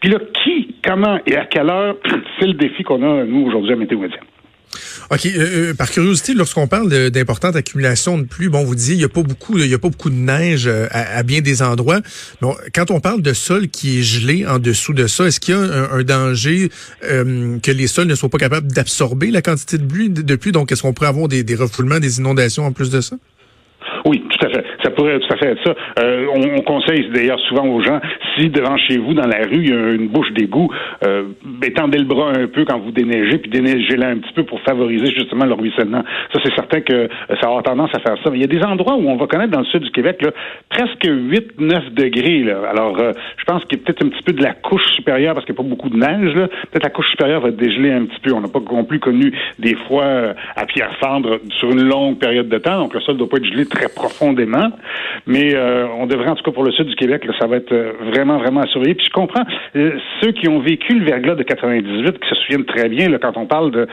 Puis 0.00 0.10
là, 0.10 0.18
qui, 0.42 0.74
comment 0.84 1.18
et 1.26 1.36
à 1.36 1.46
quelle 1.46 1.70
heure, 1.70 1.96
c'est 2.38 2.46
le 2.46 2.54
défi 2.54 2.82
qu'on 2.82 3.02
a, 3.02 3.24
nous, 3.24 3.46
aujourd'hui, 3.46 3.72
à 3.72 3.76
Météo 3.76 3.98
Média. 3.98 4.18
OK. 5.10 5.26
Euh, 5.26 5.70
euh, 5.70 5.74
par 5.74 5.90
curiosité, 5.90 6.34
lorsqu'on 6.34 6.66
parle 6.66 7.10
d'importante 7.10 7.56
accumulation 7.56 8.18
de 8.18 8.24
pluie, 8.24 8.48
bon, 8.48 8.64
vous 8.64 8.74
disiez, 8.74 8.94
il 8.94 8.98
n'y 8.98 9.04
a 9.04 9.08
pas 9.08 9.22
beaucoup, 9.22 9.58
il 9.58 9.66
y 9.66 9.74
a 9.74 9.78
pas 9.78 9.88
beaucoup 9.88 10.10
de 10.10 10.14
neige 10.14 10.66
euh, 10.66 10.86
à, 10.90 11.22
bien 11.22 11.40
des 11.40 11.62
endroits. 11.62 12.00
Bon, 12.40 12.54
quand 12.74 12.90
on 12.90 13.00
parle 13.00 13.22
de 13.22 13.32
sol 13.32 13.68
qui 13.68 13.98
est 13.98 14.02
gelé 14.02 14.46
en 14.46 14.58
dessous 14.58 14.92
de 14.92 15.06
ça, 15.06 15.26
est-ce 15.26 15.40
qu'il 15.40 15.54
y 15.54 15.58
a 15.58 15.60
un, 15.60 16.02
danger 16.02 16.70
que 17.02 17.70
les 17.70 17.86
sols 17.86 18.06
ne 18.06 18.14
soient 18.14 18.30
pas 18.30 18.38
capables 18.38 18.72
d'absorber 18.72 19.30
la 19.30 19.42
quantité 19.42 19.78
de 19.78 19.84
pluie, 19.84 20.08
de 20.08 20.36
pluie? 20.36 20.52
Donc, 20.52 20.72
est-ce 20.72 20.82
qu'on 20.82 20.92
pourrait 20.92 21.08
avoir 21.08 21.28
des 21.28 21.54
refoulements, 21.54 21.98
des 21.98 22.18
inondations 22.18 22.64
en 22.64 22.72
plus 22.72 22.90
de 22.90 23.00
ça? 23.00 23.16
Oui, 24.04 24.22
tout 24.28 24.46
à 24.46 24.50
fait. 24.50 24.64
Ça 24.82 24.90
pourrait 24.90 25.18
tout 25.18 25.32
à 25.32 25.36
fait 25.36 25.52
être 25.52 25.64
ça. 25.64 25.74
Euh, 26.00 26.26
on, 26.34 26.60
conseille 26.62 27.08
d'ailleurs 27.12 27.40
souvent 27.40 27.66
aux 27.66 27.80
gens, 27.82 28.00
si 28.36 28.48
devant 28.48 28.76
chez 28.76 28.98
vous, 28.98 29.14
dans 29.14 29.26
la 29.26 29.38
rue, 29.38 29.62
il 29.62 29.68
y 29.68 29.72
a 29.72 29.90
une 29.90 30.08
bouche 30.08 30.30
d'égout, 30.32 30.70
euh, 31.04 31.24
étendez 31.62 31.98
le 31.98 32.04
bras 32.04 32.30
un 32.30 32.46
peu 32.46 32.64
quand 32.64 32.78
vous 32.78 32.92
déneigez, 32.92 33.38
puis 33.38 33.50
déneigez-la 33.50 34.08
un 34.08 34.18
petit 34.18 34.32
peu 34.32 34.44
pour 34.44 34.60
favoriser 34.60 35.06
justement 35.06 35.46
le 35.46 35.54
ruissellement. 35.54 36.02
Ça, 36.32 36.40
c'est 36.44 36.54
certain 36.54 36.80
que 36.80 37.08
ça 37.28 37.40
va 37.42 37.48
avoir 37.48 37.62
tendance 37.62 37.90
à 37.94 38.00
faire 38.00 38.16
ça. 38.22 38.30
Mais 38.30 38.38
il 38.38 38.40
y 38.42 38.44
a 38.44 38.46
des 38.46 38.62
endroits 38.62 38.94
où 38.94 39.08
on 39.08 39.16
va 39.16 39.26
connaître 39.26 39.50
dans 39.50 39.60
le 39.60 39.66
sud 39.66 39.82
du 39.82 39.90
Québec 39.90 40.22
là, 40.22 40.30
presque 40.68 41.04
8-9 41.04 41.94
degrés. 41.94 42.44
Là. 42.44 42.62
Alors, 42.70 42.98
euh, 43.00 43.12
je 43.36 43.44
pense 43.44 43.64
qu'il 43.64 43.78
y 43.78 43.82
a 43.82 43.84
peut-être 43.84 44.04
un 44.04 44.08
petit 44.08 44.22
peu 44.22 44.32
de 44.32 44.42
la 44.42 44.52
couche 44.52 44.86
supérieure, 44.94 45.34
parce 45.34 45.46
qu'il 45.46 45.54
n'y 45.54 45.60
a 45.60 45.62
pas 45.62 45.68
beaucoup 45.68 45.88
de 45.88 45.96
neige. 45.96 46.34
Peut-être 46.34 46.84
la 46.84 46.90
couche 46.90 47.10
supérieure 47.10 47.40
va 47.40 47.50
dégeler 47.50 47.92
un 47.92 48.04
petit 48.04 48.20
peu. 48.20 48.32
On 48.32 48.40
n'a 48.40 48.48
pas 48.48 48.60
non 48.72 48.84
plus 48.84 49.00
connu 49.00 49.32
des 49.58 49.74
fois 49.88 50.04
euh, 50.04 50.34
à 50.56 50.66
pierre 50.66 50.94
fendre 51.00 51.40
sur 51.58 51.70
une 51.70 51.82
longue 51.82 52.18
période 52.18 52.48
de 52.48 52.58
temps, 52.58 52.78
donc 52.78 52.94
le 52.94 53.00
sol 53.00 53.14
ne 53.14 53.20
doit 53.20 53.28
pas 53.28 53.36
être 53.38 53.46
gelé 53.46 53.66
très 53.66 53.88
profondément. 53.94 54.70
Mais 55.26 55.54
euh, 55.54 55.86
on 55.98 56.06
devrait, 56.06 56.28
en 56.28 56.34
tout 56.34 56.44
cas 56.44 56.52
pour 56.52 56.64
le 56.64 56.72
sud 56.72 56.86
du 56.86 56.96
Québec, 56.96 57.26
ça 57.38 57.46
va 57.46 57.56
être 57.56 57.72
euh, 57.72 57.92
vraiment, 58.10 58.38
vraiment 58.38 58.60
à 58.60 58.66
surveiller. 58.66 58.94
Puis 58.94 59.06
je 59.06 59.12
comprends 59.12 59.44
euh, 59.76 59.92
ceux 60.20 60.32
qui 60.32 60.48
ont 60.48 60.60
vécu 60.60 60.98
le 60.98 61.04
verglas 61.04 61.34
de 61.34 61.42
98, 61.42 62.18
qui 62.18 62.28
se 62.28 62.34
souviennent 62.36 62.64
très 62.64 62.88
bien, 62.88 63.08
là, 63.08 63.18
quand 63.18 63.36
on 63.36 63.46
parle 63.46 63.70
de 63.70 63.86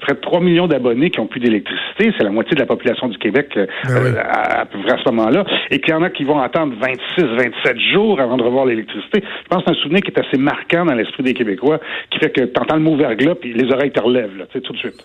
près 0.00 0.14
de 0.14 0.20
3 0.20 0.40
millions 0.40 0.66
d'abonnés 0.66 1.10
qui 1.10 1.20
ont 1.20 1.26
plus 1.26 1.40
d'électricité, 1.40 2.12
c'est 2.16 2.24
la 2.24 2.30
moitié 2.30 2.54
de 2.54 2.60
la 2.60 2.66
population 2.66 3.08
du 3.08 3.18
Québec 3.18 3.48
ben 3.54 4.16
à, 4.18 4.64
peu 4.66 4.78
près 4.80 4.92
à 4.92 4.98
ce 4.98 5.10
moment-là, 5.10 5.44
et 5.70 5.80
qu'il 5.80 5.90
y 5.90 5.96
en 5.96 6.02
a 6.02 6.10
qui 6.10 6.24
vont 6.24 6.40
attendre 6.40 6.74
26, 6.80 7.24
27 7.24 7.78
jours 7.92 8.20
avant 8.20 8.36
de 8.36 8.42
revoir 8.42 8.66
l'électricité. 8.66 9.22
Je 9.22 9.48
pense 9.48 9.64
que 9.64 9.70
c'est 9.72 9.78
un 9.78 9.82
souvenir 9.82 10.02
qui 10.02 10.10
est 10.10 10.20
assez 10.20 10.38
marquant 10.38 10.84
dans 10.84 10.94
l'esprit 10.94 11.22
des 11.22 11.34
Québécois, 11.34 11.80
qui 12.10 12.18
fait 12.18 12.30
que 12.30 12.42
tu 12.42 12.60
entends 12.60 12.76
le 12.76 12.82
mot 12.82 12.96
verglas, 12.96 13.34
puis 13.34 13.52
les 13.52 13.72
oreilles 13.72 13.92
te 13.92 14.00
relèvent, 14.00 14.36
là, 14.36 14.44
tout 14.52 14.72
de 14.72 14.78
suite. 14.78 15.04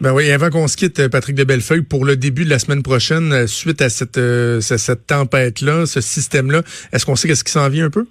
Ben 0.00 0.14
oui, 0.14 0.30
avant 0.30 0.48
qu'on 0.48 0.66
se 0.66 0.78
quitte, 0.78 1.08
Patrick 1.08 1.36
de 1.36 1.44
Bellefeuille, 1.44 1.82
pour 1.82 2.06
le 2.06 2.16
début 2.16 2.46
de 2.46 2.50
la 2.50 2.58
semaine 2.58 2.82
prochaine, 2.82 3.34
euh, 3.34 3.46
suite 3.46 3.82
à 3.82 3.90
cette, 3.90 4.16
euh, 4.16 4.58
cette 4.62 5.06
tempête-là, 5.06 5.84
ce 5.84 6.00
système-là, 6.00 6.62
est-ce 6.92 7.04
qu'on 7.04 7.16
sait 7.16 7.28
qu'est-ce 7.28 7.44
qui 7.44 7.52
s'en 7.52 7.68
vient 7.68 7.84
un 7.84 7.90
peu? 7.90 8.06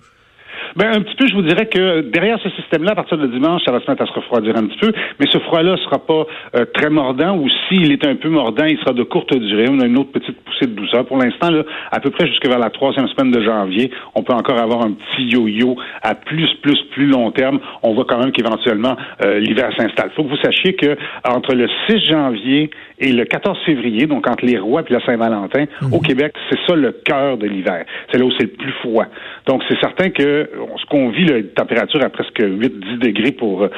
Ben, 0.76 0.92
un 0.94 1.02
petit 1.02 1.16
peu, 1.16 1.28
je 1.28 1.36
vous 1.36 1.42
dirais 1.42 1.68
que 1.68 2.02
derrière 2.02 2.40
ce 2.42 2.50
système-là, 2.50 2.92
à 2.92 2.96
partir 2.96 3.18
de 3.18 3.28
dimanche, 3.28 3.62
ça 3.66 3.72
va 3.72 3.80
se 3.80 3.90
mettre 3.90 4.04
à 4.04 4.06
se 4.06 4.14
refroidir 4.14 4.56
un 4.56 4.68
petit 4.68 4.78
peu, 4.80 4.92
mais 5.20 5.28
ce 5.32 5.40
froid-là 5.40 5.78
sera 5.78 6.00
pas 6.00 6.26
euh, 6.56 6.66
très 6.74 6.90
mordant, 6.90 7.38
ou 7.38 7.48
s'il 7.68 7.92
est 7.92 8.06
un 8.06 8.16
peu 8.16 8.30
mordant, 8.30 8.66
il 8.66 8.78
sera 8.80 8.94
de 8.94 9.04
courte 9.04 9.36
durée. 9.36 9.68
On 9.70 9.80
a 9.80 9.86
une 9.86 9.98
autre 9.98 10.12
petite 10.12 10.40
poussée 10.42 10.68
de 10.68 10.74
douceur. 10.74 11.06
Pour 11.06 11.18
l'instant, 11.18 11.50
là, 11.50 11.64
à 11.92 12.00
peu 12.00 12.10
près 12.10 12.28
jusque 12.28 12.48
vers 12.48 12.60
la 12.60 12.70
troisième 12.70 13.08
semaine 13.08 13.32
de 13.32 13.42
janvier, 13.42 13.92
on 14.16 14.24
peut 14.24 14.34
encore 14.34 14.60
avoir 14.60 14.84
un 14.84 14.92
petit 14.92 15.24
yo-yo 15.24 15.76
à 16.02 16.16
plus, 16.16 16.54
plus, 16.62 16.80
plus 16.92 17.08
long 17.08 17.32
terme. 17.32 17.60
On 17.84 17.94
voit 17.94 18.06
quand 18.06 18.20
même 18.20 18.32
qu'éventuellement, 18.32 18.96
euh, 19.24 19.40
l'hiver 19.40 19.70
s'installe. 19.78 20.10
Il 20.12 20.16
faut 20.16 20.24
que 20.24 20.30
vous 20.30 20.44
sachiez 20.44 20.74
que 20.74 20.98
entre 21.28 21.54
le 21.56 21.68
6 21.88 22.06
janvier 22.10 22.70
et 23.00 23.12
le 23.12 23.26
14 23.26 23.58
février, 23.66 24.08
donc 24.08 24.28
entre 24.30 24.46
les 24.46 24.58
rois 24.58 24.84
et 24.88 24.94
la 24.94 25.04
Saint-Valentin, 25.06 25.66
mhm. 25.82 25.94
au 25.94 26.00
Québec, 26.00 26.34
c'est 26.50 26.60
ça 26.68 26.76
le 26.76 26.92
cœur 26.92 27.38
de 27.38 27.48
l'hiver. 27.48 27.86
C'est 28.12 28.20
là 28.20 28.26
où 28.26 28.32
c'est 28.38 28.44
le 28.44 28.50
plus 28.50 28.74
froid. 28.84 29.06
Donc, 29.46 29.64
c'est 29.68 29.80
certain 29.80 30.10
que 30.10 30.50
ce 30.78 30.86
qu'on 30.90 31.10
vit, 31.10 31.26
la 31.26 31.44
température 31.44 32.04
à 32.04 32.10
presque 32.10 32.40
8-10 32.40 33.00
degrés 33.00 33.32
pour 33.32 33.64
euh, 33.64 33.70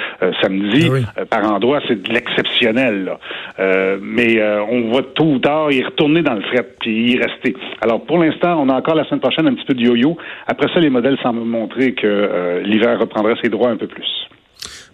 samedi, 0.41 0.89
ah 0.89 1.21
euh, 1.21 1.25
par 1.25 1.51
endroit, 1.51 1.81
c'est 1.87 2.01
de 2.01 2.13
l'exceptionnel. 2.13 3.11
Euh, 3.59 3.97
mais 4.01 4.41
on 4.69 4.91
va 4.91 5.01
tôt 5.15 5.25
ou 5.25 5.39
tard 5.39 5.71
y 5.71 5.83
retourner 5.83 6.21
dans 6.21 6.33
le 6.33 6.41
fret 6.41 6.67
puis 6.79 7.13
y 7.13 7.17
rester. 7.17 7.55
Alors, 7.81 8.03
pour 8.05 8.17
l'instant, 8.17 8.61
on 8.61 8.69
a 8.69 8.73
encore 8.73 8.95
la 8.95 9.05
semaine 9.05 9.19
prochaine 9.19 9.47
un 9.47 9.53
petit 9.53 9.65
peu 9.65 9.73
de 9.73 9.81
yo-yo. 9.81 10.17
Après 10.47 10.67
ça, 10.73 10.79
les 10.79 10.89
modèles 10.89 11.17
semblent 11.21 11.41
montrer 11.41 11.93
que 11.93 12.61
l'hiver 12.63 12.99
reprendrait 12.99 13.35
ses 13.41 13.49
droits 13.49 13.69
un 13.69 13.77
peu 13.77 13.87
plus. 13.87 14.07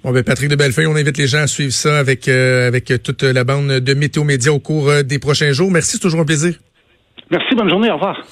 Bon, 0.04 0.12
ben 0.12 0.24
Patrick 0.24 0.50
de 0.50 0.56
Bellefeuille, 0.56 0.88
on 0.88 0.96
invite 0.96 1.18
les 1.18 1.28
gens 1.28 1.40
à 1.40 1.48
suivre 1.48 1.72
ça 1.72 1.98
avec, 1.98 2.28
avec 2.28 2.92
toute 3.04 3.24
la 3.24 3.44
bande 3.44 3.68
de 3.80 3.94
Météo 3.94 4.24
Média 4.24 4.52
au 4.52 4.60
cours 4.60 4.92
des 5.04 5.20
prochains 5.20 5.52
jours. 5.52 5.72
Merci, 5.72 5.94
c'est 5.94 6.02
toujours 6.02 6.22
un 6.22 6.26
plaisir. 6.26 6.54
Merci, 7.32 7.56
bonne 7.56 7.70
journée, 7.70 7.90
au 7.90 7.96
revoir. 7.96 8.24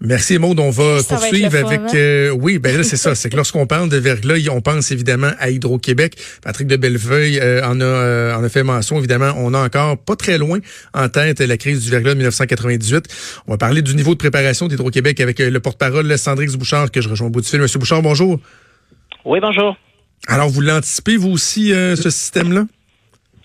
Merci 0.00 0.38
Maud, 0.38 0.58
on 0.58 0.70
va 0.70 1.02
poursuivre 1.08 1.54
avec 1.54 1.80
hein? 1.80 1.86
euh, 1.94 2.30
oui, 2.30 2.58
ben 2.58 2.76
là 2.76 2.82
c'est 2.82 2.96
ça, 2.96 3.14
c'est 3.14 3.30
que 3.30 3.36
lorsqu'on 3.36 3.66
parle 3.66 3.88
de 3.88 3.96
verglas, 3.96 4.48
on 4.50 4.60
pense 4.60 4.90
évidemment 4.90 5.30
à 5.38 5.50
Hydro-Québec. 5.50 6.16
Patrick 6.42 6.66
de 6.66 6.76
Bellefeuille 6.76 7.38
euh, 7.38 7.64
en 7.64 7.80
a 7.80 7.84
euh, 7.84 8.34
en 8.34 8.42
a 8.42 8.48
fait 8.48 8.64
mention 8.64 8.98
évidemment, 8.98 9.32
on 9.36 9.54
a 9.54 9.64
encore 9.64 9.96
pas 9.96 10.16
très 10.16 10.36
loin 10.36 10.58
en 10.94 11.08
tête 11.08 11.40
la 11.40 11.56
crise 11.56 11.84
du 11.84 11.90
verglas 11.90 12.10
de 12.10 12.18
1998. 12.18 13.06
On 13.46 13.52
va 13.52 13.58
parler 13.58 13.82
du 13.82 13.94
niveau 13.94 14.14
de 14.14 14.18
préparation 14.18 14.66
d'Hydro-Québec 14.66 15.20
avec 15.20 15.38
le 15.38 15.60
porte-parole 15.60 16.18
Sandrix 16.18 16.56
Bouchard 16.56 16.90
que 16.90 17.00
je 17.00 17.08
rejoins 17.08 17.28
au 17.28 17.30
bout 17.30 17.40
du 17.40 17.48
fil. 17.48 17.60
Monsieur 17.60 17.78
Bouchard, 17.78 18.02
bonjour. 18.02 18.40
Oui, 19.24 19.38
bonjour. 19.40 19.76
Alors 20.26 20.48
vous 20.48 20.60
l'anticipez 20.60 21.16
vous 21.16 21.30
aussi 21.30 21.68
ce 21.70 22.10
système 22.10 22.52
là 22.52 22.64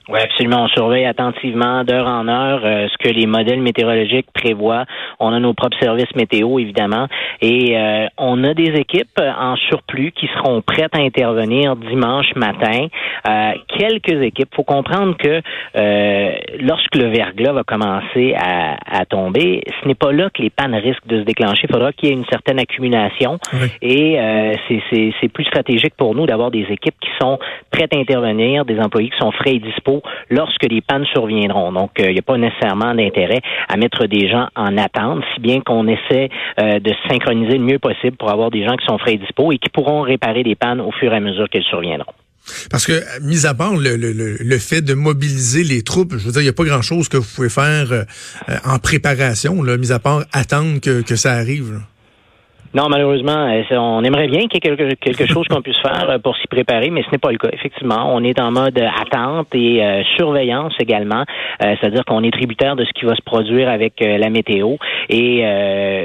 oui, 0.10 0.20
absolument. 0.22 0.64
On 0.64 0.68
surveille 0.70 1.06
attentivement 1.06 1.84
d'heure 1.84 2.08
en 2.08 2.28
heure 2.28 2.62
euh, 2.64 2.88
ce 2.88 2.98
que 2.98 3.14
les 3.14 3.28
modèles 3.28 3.62
météorologiques 3.62 4.26
prévoient. 4.34 4.86
On 5.20 5.32
a 5.34 5.40
nos 5.40 5.54
propres 5.54 5.78
services 5.80 6.14
météo, 6.16 6.58
évidemment, 6.58 7.08
et 7.42 7.78
euh, 7.78 8.08
on 8.18 8.44
a 8.44 8.56
des 8.56 8.74
équipes 8.74 9.20
en 9.20 9.56
surplus 9.56 10.12
qui 10.12 10.28
seront 10.36 10.64
prêtes 10.64 10.96
à 10.96 11.00
intervenir 11.00 11.76
dimanche 11.76 12.34
matin. 12.36 12.88
Euh, 13.28 13.52
quelques 13.78 14.20
équipes. 14.24 14.50
faut 14.56 14.64
comprendre 14.64 15.16
que 15.16 15.42
lorsque 16.60 16.96
le 16.96 17.10
verglas 17.10 17.54
va 17.54 17.64
commencer 17.64 18.34
à, 18.36 18.78
à 18.90 19.06
tomber, 19.06 19.62
ce 19.82 19.88
n'est 19.88 19.96
pas 19.96 20.12
là 20.12 20.30
que 20.34 20.42
les 20.42 20.50
pannes 20.50 20.74
risquent 20.74 21.06
de 21.06 21.20
se 21.20 21.26
déclencher. 21.26 21.68
Il 21.70 21.72
faudra 21.72 21.94
qu'il 21.94 22.10
y 22.10 22.12
ait 22.12 22.16
une 22.16 22.26
certaine 22.26 22.60
accumulation, 22.60 23.38
et 23.82 24.18
c'est 24.68 25.30
plus 25.32 25.46
stratégique 25.46 25.94
pour 25.96 26.16
nous 26.16 26.26
d'avoir 26.26 26.50
des 26.50 26.66
équipes 26.72 26.96
qui 27.00 27.10
sont 27.22 27.38
prêtes 27.70 27.96
à 27.96 28.00
intervenir, 28.00 28.66
des 28.66 28.80
employés 28.80 29.10
qui 29.10 29.18
sont 29.20 29.32
frais 29.32 29.56
et 29.56 29.60
dispo 29.60 29.99
lorsque 30.30 30.64
les 30.64 30.82
pannes 30.82 31.06
surviendront. 31.14 31.72
Donc, 31.72 31.92
il 31.98 32.06
euh, 32.06 32.14
n'y 32.14 32.20
a 32.20 32.22
pas 32.22 32.38
nécessairement 32.38 32.94
d'intérêt 32.94 33.42
à 33.68 33.78
mettre 33.78 34.06
des 34.06 34.30
gens 34.30 34.48
en 34.56 34.78
attente, 34.78 35.24
si 35.34 35.42
bien 35.42 35.62
qu'on 35.62 35.88
essaie 35.88 36.30
euh, 36.60 36.80
de 36.80 36.92
synchroniser 37.10 37.58
le 37.58 37.64
mieux 37.64 37.80
possible 37.80 38.18
pour 38.18 38.30
avoir 38.30 38.52
des 38.52 38.66
gens 38.66 38.76
qui 38.76 38.86
sont 38.86 38.98
frais 38.98 39.14
et 39.14 39.18
dispo 39.18 39.52
et 39.52 39.58
qui 39.58 39.70
pourront 39.70 40.02
réparer 40.02 40.44
les 40.44 40.56
pannes 40.56 40.82
au 40.82 40.92
fur 40.92 41.12
et 41.14 41.18
à 41.18 41.20
mesure 41.20 41.50
qu'elles 41.50 41.64
surviendront. 41.64 42.14
Parce 42.72 42.86
que, 42.86 42.94
mis 43.22 43.46
à 43.46 43.54
part 43.54 43.74
le, 43.76 44.58
fait 44.58 44.82
de 44.82 44.94
mobiliser 44.94 45.64
les 45.64 45.84
troupes, 45.84 46.14
je 46.18 46.26
veux 46.26 46.32
dire, 46.32 46.42
il 46.42 46.46
n'y 46.46 46.50
a 46.50 46.54
pas 46.54 46.64
grand-chose 46.64 47.08
que 47.08 47.18
vous 47.18 47.28
pouvez 47.36 47.50
faire 47.50 47.92
euh, 47.92 48.04
en 48.66 48.80
préparation, 48.80 49.62
là, 49.62 49.78
mis 49.78 49.92
à 49.92 50.00
part 50.00 50.24
attendre 50.34 50.80
que 50.80 51.16
ça 51.16 51.34
arrive. 51.34 51.80
Non, 52.72 52.88
malheureusement, 52.88 53.50
euh, 53.50 53.64
on 53.78 54.04
aimerait 54.04 54.28
bien 54.28 54.42
qu'il 54.42 54.54
y 54.54 54.58
ait 54.58 54.76
quelque, 54.76 54.94
quelque 54.94 55.26
chose 55.26 55.48
qu'on 55.48 55.62
puisse 55.64 55.80
faire 55.80 56.08
euh, 56.08 56.20
pour 56.20 56.38
s'y 56.38 56.46
préparer, 56.46 56.92
mais 56.92 57.02
ce 57.02 57.10
n'est 57.12 57.18
pas 57.18 57.32
le 57.32 57.40
cas. 57.40 57.50
Effectivement, 57.52 58.14
on 58.14 58.24
est 58.24 58.40
en 58.40 58.52
mode 58.52 58.78
attente 58.78 59.48
et 59.56 59.84
euh, 59.84 60.04
surveillance 60.18 60.74
également, 60.80 61.24
c'est-à-dire 61.60 62.06
qu'on 62.06 62.24
est 62.24 62.32
tributaire 62.32 62.76
de 62.76 62.86
ce 62.86 62.92
qui 62.92 63.06
va 63.06 63.16
se 63.16 63.22
produire 63.24 63.70
avec 63.70 64.00
la 64.00 64.30
météo. 64.30 64.76
Et 65.10 65.42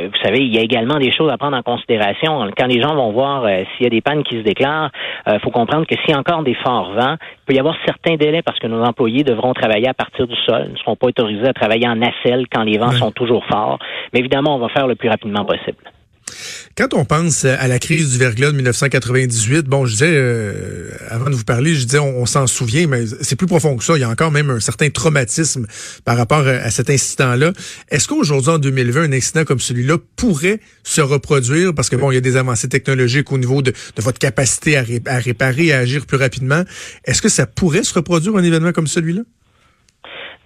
vous 0.06 0.18
savez, 0.22 0.38
il 0.40 0.54
y 0.54 0.58
a 0.58 0.62
également 0.62 0.96
des 0.96 1.12
choses 1.12 1.30
à 1.30 1.36
prendre 1.36 1.56
en 1.56 1.62
considération. 1.62 2.48
Quand 2.56 2.66
les 2.66 2.80
gens 2.80 2.94
vont 2.94 3.12
voir 3.12 3.46
s'il 3.46 3.84
y 3.84 3.86
a 3.86 3.90
des 3.90 4.00
pannes 4.00 4.24
qui 4.24 4.36
se 4.36 4.42
déclarent, 4.42 4.90
il 5.26 5.38
faut 5.40 5.50
comprendre 5.50 5.86
que 5.86 5.94
s'il 5.96 6.10
y 6.10 6.12
a 6.12 6.18
encore 6.18 6.42
des 6.42 6.54
forts 6.54 6.92
vents, 6.92 7.16
il 7.20 7.44
peut 7.46 7.54
y 7.54 7.58
avoir 7.58 7.76
certains 7.84 8.16
délais 8.16 8.42
parce 8.42 8.58
que 8.58 8.66
nos 8.66 8.82
employés 8.82 9.22
devront 9.22 9.54
travailler 9.54 9.88
à 9.88 9.94
partir 9.94 10.26
du 10.26 10.36
sol, 10.46 10.70
ne 10.72 10.76
seront 10.76 10.96
pas 10.96 11.06
autorisés 11.06 11.48
à 11.48 11.52
travailler 11.52 11.88
en 11.88 11.96
nacelle 11.96 12.46
quand 12.52 12.62
les 12.62 12.78
vents 12.78 12.92
sont 12.92 13.12
toujours 13.12 13.44
forts. 13.46 13.78
Mais 14.12 14.20
évidemment, 14.20 14.56
on 14.56 14.58
va 14.58 14.68
faire 14.68 14.86
le 14.86 14.96
plus 14.96 15.08
rapidement 15.08 15.44
possible. 15.44 15.78
Quand 16.76 16.94
on 16.94 17.04
pense 17.04 17.44
à 17.44 17.68
la 17.68 17.78
crise 17.78 18.10
du 18.10 18.18
verglas 18.18 18.50
de 18.50 18.56
1998, 18.56 19.66
bon, 19.66 19.86
je 19.86 19.92
disais, 19.92 20.10
euh, 20.10 20.90
avant 21.08 21.30
de 21.30 21.34
vous 21.34 21.44
parler, 21.44 21.74
je 21.74 21.84
disais, 21.84 21.98
on, 21.98 22.26
s'en 22.26 22.46
souvient, 22.46 22.86
mais 22.86 23.04
c'est 23.20 23.36
plus 23.36 23.46
profond 23.46 23.76
que 23.76 23.84
ça. 23.84 23.96
Il 23.96 24.00
y 24.00 24.04
a 24.04 24.08
encore 24.08 24.30
même 24.30 24.50
un 24.50 24.60
certain 24.60 24.90
traumatisme 24.90 25.66
par 26.04 26.16
rapport 26.16 26.46
à, 26.46 26.70
cet 26.70 26.90
incident-là. 26.90 27.52
Est-ce 27.90 28.08
qu'aujourd'hui, 28.08 28.50
en 28.50 28.58
2020, 28.58 29.02
un 29.02 29.12
incident 29.12 29.44
comme 29.44 29.60
celui-là 29.60 29.98
pourrait 30.16 30.60
se 30.82 31.00
reproduire? 31.00 31.74
Parce 31.74 31.88
que 31.88 31.96
bon, 31.96 32.10
il 32.10 32.14
y 32.14 32.18
a 32.18 32.22
des 32.22 32.36
avancées 32.36 32.68
technologiques 32.68 33.30
au 33.32 33.38
niveau 33.38 33.62
de, 33.62 33.72
votre 33.98 34.18
capacité 34.18 34.76
à, 34.76 34.84
à 35.06 35.18
réparer, 35.18 35.72
à 35.72 35.78
agir 35.78 36.06
plus 36.06 36.16
rapidement. 36.16 36.64
Est-ce 37.04 37.22
que 37.22 37.28
ça 37.28 37.46
pourrait 37.46 37.84
se 37.84 37.94
reproduire 37.94 38.36
un 38.36 38.42
événement 38.42 38.72
comme 38.72 38.86
celui-là? 38.86 39.22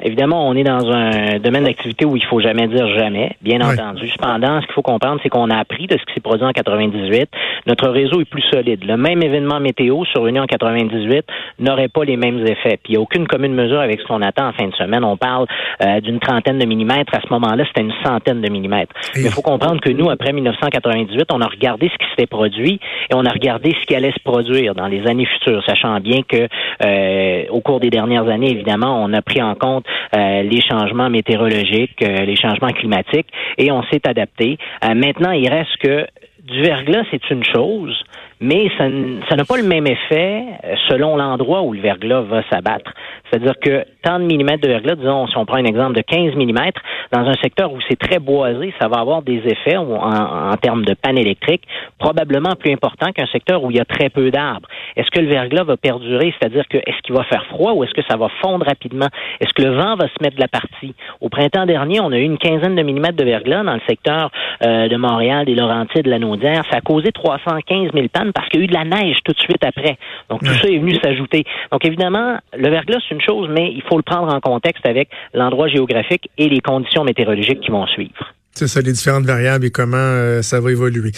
Évidemment, 0.02 0.48
on 0.48 0.54
est 0.54 0.62
dans 0.62 0.90
un 0.90 1.38
domaine 1.38 1.64
d'activité 1.64 2.04
où 2.04 2.16
il 2.16 2.24
faut 2.24 2.40
jamais 2.40 2.68
dire 2.68 2.86
jamais, 2.96 3.36
bien 3.42 3.60
entendu. 3.60 4.08
Cependant, 4.08 4.60
ce 4.60 4.66
qu'il 4.66 4.74
faut 4.74 4.82
comprendre, 4.82 5.20
c'est 5.22 5.28
qu'on 5.28 5.50
a 5.50 5.56
appris 5.56 5.86
de 5.86 5.96
ce 5.98 6.04
qui 6.04 6.14
s'est 6.14 6.20
produit 6.20 6.44
en 6.44 6.52
98. 6.52 7.28
Notre 7.66 7.88
réseau 7.88 8.20
est 8.20 8.24
plus 8.24 8.44
solide. 8.50 8.84
Le 8.84 8.96
même 8.96 9.22
événement 9.22 9.58
météo 9.58 10.04
survenu 10.04 10.38
en 10.40 10.46
98 10.46 11.24
n'aurait 11.58 11.88
pas 11.88 12.04
les 12.04 12.16
mêmes 12.16 12.46
effets. 12.46 12.78
Puis 12.82 12.90
il 12.90 12.92
n'y 12.92 12.96
a 12.98 13.00
aucune 13.00 13.26
commune 13.26 13.54
mesure 13.54 13.80
avec 13.80 14.00
ce 14.00 14.06
qu'on 14.06 14.22
attend 14.22 14.48
en 14.48 14.52
fin 14.52 14.68
de 14.68 14.74
semaine. 14.74 15.04
On 15.04 15.16
parle 15.16 15.46
euh, 15.84 16.00
d'une 16.00 16.20
trentaine 16.20 16.58
de 16.58 16.64
millimètres. 16.64 17.14
À 17.14 17.20
ce 17.20 17.28
moment-là, 17.30 17.64
c'était 17.66 17.82
une 17.82 17.94
centaine 18.04 18.40
de 18.40 18.50
millimètres. 18.50 18.92
Mais 19.16 19.22
il 19.22 19.30
faut 19.30 19.42
comprendre 19.42 19.80
que 19.80 19.90
nous, 19.90 20.10
après 20.10 20.32
1998, 20.32 21.26
on 21.32 21.40
a 21.40 21.46
regardé 21.46 21.88
ce 21.88 21.98
qui 21.98 22.10
s'était 22.10 22.26
produit 22.26 22.78
et 23.10 23.14
on 23.14 23.24
a 23.24 23.30
regardé 23.30 23.74
ce 23.80 23.86
qui 23.86 23.94
allait 23.96 24.12
se 24.12 24.22
produire 24.22 24.74
dans 24.74 24.86
les 24.86 25.06
années 25.08 25.26
futures, 25.26 25.62
sachant 25.66 25.98
bien 25.98 26.20
que 26.22 26.46
euh, 26.84 27.44
au 27.50 27.60
cours 27.60 27.80
des 27.80 27.90
dernières 27.90 28.28
années, 28.28 28.50
évidemment, 28.50 29.02
on 29.02 29.12
a 29.12 29.22
pris 29.22 29.42
en 29.42 29.54
compte 29.54 29.84
euh, 30.14 30.42
les 30.42 30.60
changements 30.60 31.10
météorologiques, 31.10 32.02
euh, 32.02 32.24
les 32.24 32.36
changements 32.36 32.72
climatiques, 32.72 33.28
et 33.56 33.70
on 33.70 33.82
s'est 33.84 34.06
adapté. 34.06 34.58
Euh, 34.84 34.94
maintenant, 34.94 35.32
il 35.32 35.48
reste 35.48 35.76
que 35.78 36.06
du 36.44 36.62
verglas, 36.62 37.04
c'est 37.10 37.30
une 37.30 37.44
chose, 37.44 38.02
mais 38.40 38.70
ça, 38.78 38.88
n'a 38.88 39.44
pas 39.44 39.56
le 39.56 39.64
même 39.64 39.86
effet 39.86 40.44
selon 40.88 41.16
l'endroit 41.16 41.62
où 41.62 41.72
le 41.72 41.80
verglas 41.80 42.22
va 42.22 42.42
s'abattre. 42.50 42.92
C'est-à-dire 43.30 43.54
que 43.60 43.84
tant 44.02 44.18
de 44.18 44.24
millimètres 44.24 44.62
de 44.62 44.68
verglas, 44.68 44.94
disons, 44.94 45.26
si 45.26 45.36
on 45.36 45.44
prend 45.44 45.58
un 45.58 45.64
exemple 45.64 45.94
de 45.94 46.02
15 46.02 46.34
millimètres, 46.34 46.80
dans 47.12 47.20
un 47.20 47.34
secteur 47.42 47.72
où 47.72 47.78
c'est 47.88 47.98
très 47.98 48.18
boisé, 48.18 48.72
ça 48.80 48.88
va 48.88 49.00
avoir 49.00 49.22
des 49.22 49.42
effets 49.44 49.76
en, 49.76 49.92
en 49.92 50.56
termes 50.56 50.84
de 50.84 50.94
panne 50.94 51.18
électrique 51.18 51.62
probablement 51.98 52.54
plus 52.56 52.72
importants 52.72 53.12
qu'un 53.12 53.26
secteur 53.26 53.62
où 53.62 53.70
il 53.70 53.76
y 53.76 53.80
a 53.80 53.84
très 53.84 54.08
peu 54.08 54.30
d'arbres. 54.30 54.68
Est-ce 54.96 55.10
que 55.10 55.20
le 55.20 55.28
verglas 55.28 55.64
va 55.64 55.76
perdurer? 55.76 56.34
C'est-à-dire 56.38 56.66
que 56.68 56.78
est-ce 56.78 57.00
qu'il 57.02 57.14
va 57.14 57.24
faire 57.24 57.44
froid 57.46 57.72
ou 57.72 57.84
est-ce 57.84 57.94
que 57.94 58.02
ça 58.08 58.16
va 58.16 58.28
fondre 58.40 58.64
rapidement? 58.66 59.08
Est-ce 59.40 59.52
que 59.52 59.62
le 59.62 59.74
vent 59.74 59.96
va 59.96 60.06
se 60.06 60.22
mettre 60.22 60.36
de 60.36 60.40
la 60.40 60.48
partie? 60.48 60.94
Au 61.20 61.28
printemps 61.28 61.66
dernier, 61.66 62.00
on 62.00 62.12
a 62.12 62.18
eu 62.18 62.22
une 62.22 62.38
quinzaine 62.38 62.76
de 62.76 62.82
millimètres 62.82 63.16
de 63.16 63.24
verglas 63.24 63.64
dans 63.64 63.74
le 63.74 63.80
secteur 63.88 64.30
euh, 64.64 64.88
de 64.88 64.96
Montréal, 64.96 65.46
des 65.46 65.54
Laurentides, 65.54 66.04
de 66.04 66.10
la 66.10 66.18
Naudière. 66.18 66.62
Ça 66.70 66.78
a 66.78 66.80
causé 66.80 67.12
315 67.12 67.92
000 67.92 68.06
pannes 68.12 68.27
parce 68.32 68.48
qu'il 68.48 68.60
y 68.60 68.62
a 68.62 68.64
eu 68.64 68.68
de 68.68 68.74
la 68.74 68.84
neige 68.84 69.16
tout 69.24 69.32
de 69.32 69.38
suite 69.38 69.64
après. 69.64 69.96
Donc, 70.30 70.40
tout 70.40 70.54
ça 70.54 70.68
est 70.68 70.78
venu 70.78 70.94
s'ajouter. 70.96 71.44
Donc, 71.72 71.84
évidemment, 71.84 72.38
le 72.56 72.70
verglas, 72.70 72.98
c'est 73.08 73.14
une 73.14 73.20
chose, 73.20 73.48
mais 73.50 73.72
il 73.72 73.82
faut 73.82 73.96
le 73.96 74.02
prendre 74.02 74.32
en 74.32 74.40
contexte 74.40 74.86
avec 74.86 75.08
l'endroit 75.34 75.68
géographique 75.68 76.28
et 76.38 76.48
les 76.48 76.60
conditions 76.60 77.04
météorologiques 77.04 77.60
qui 77.60 77.70
vont 77.70 77.86
suivre. 77.86 78.34
C'est 78.58 78.66
ça, 78.66 78.80
les 78.80 78.92
différentes 78.92 79.24
variables 79.24 79.66
et 79.66 79.70
comment 79.70 79.96
euh, 79.96 80.42
ça 80.42 80.58
va 80.58 80.72
évoluer. 80.72 81.12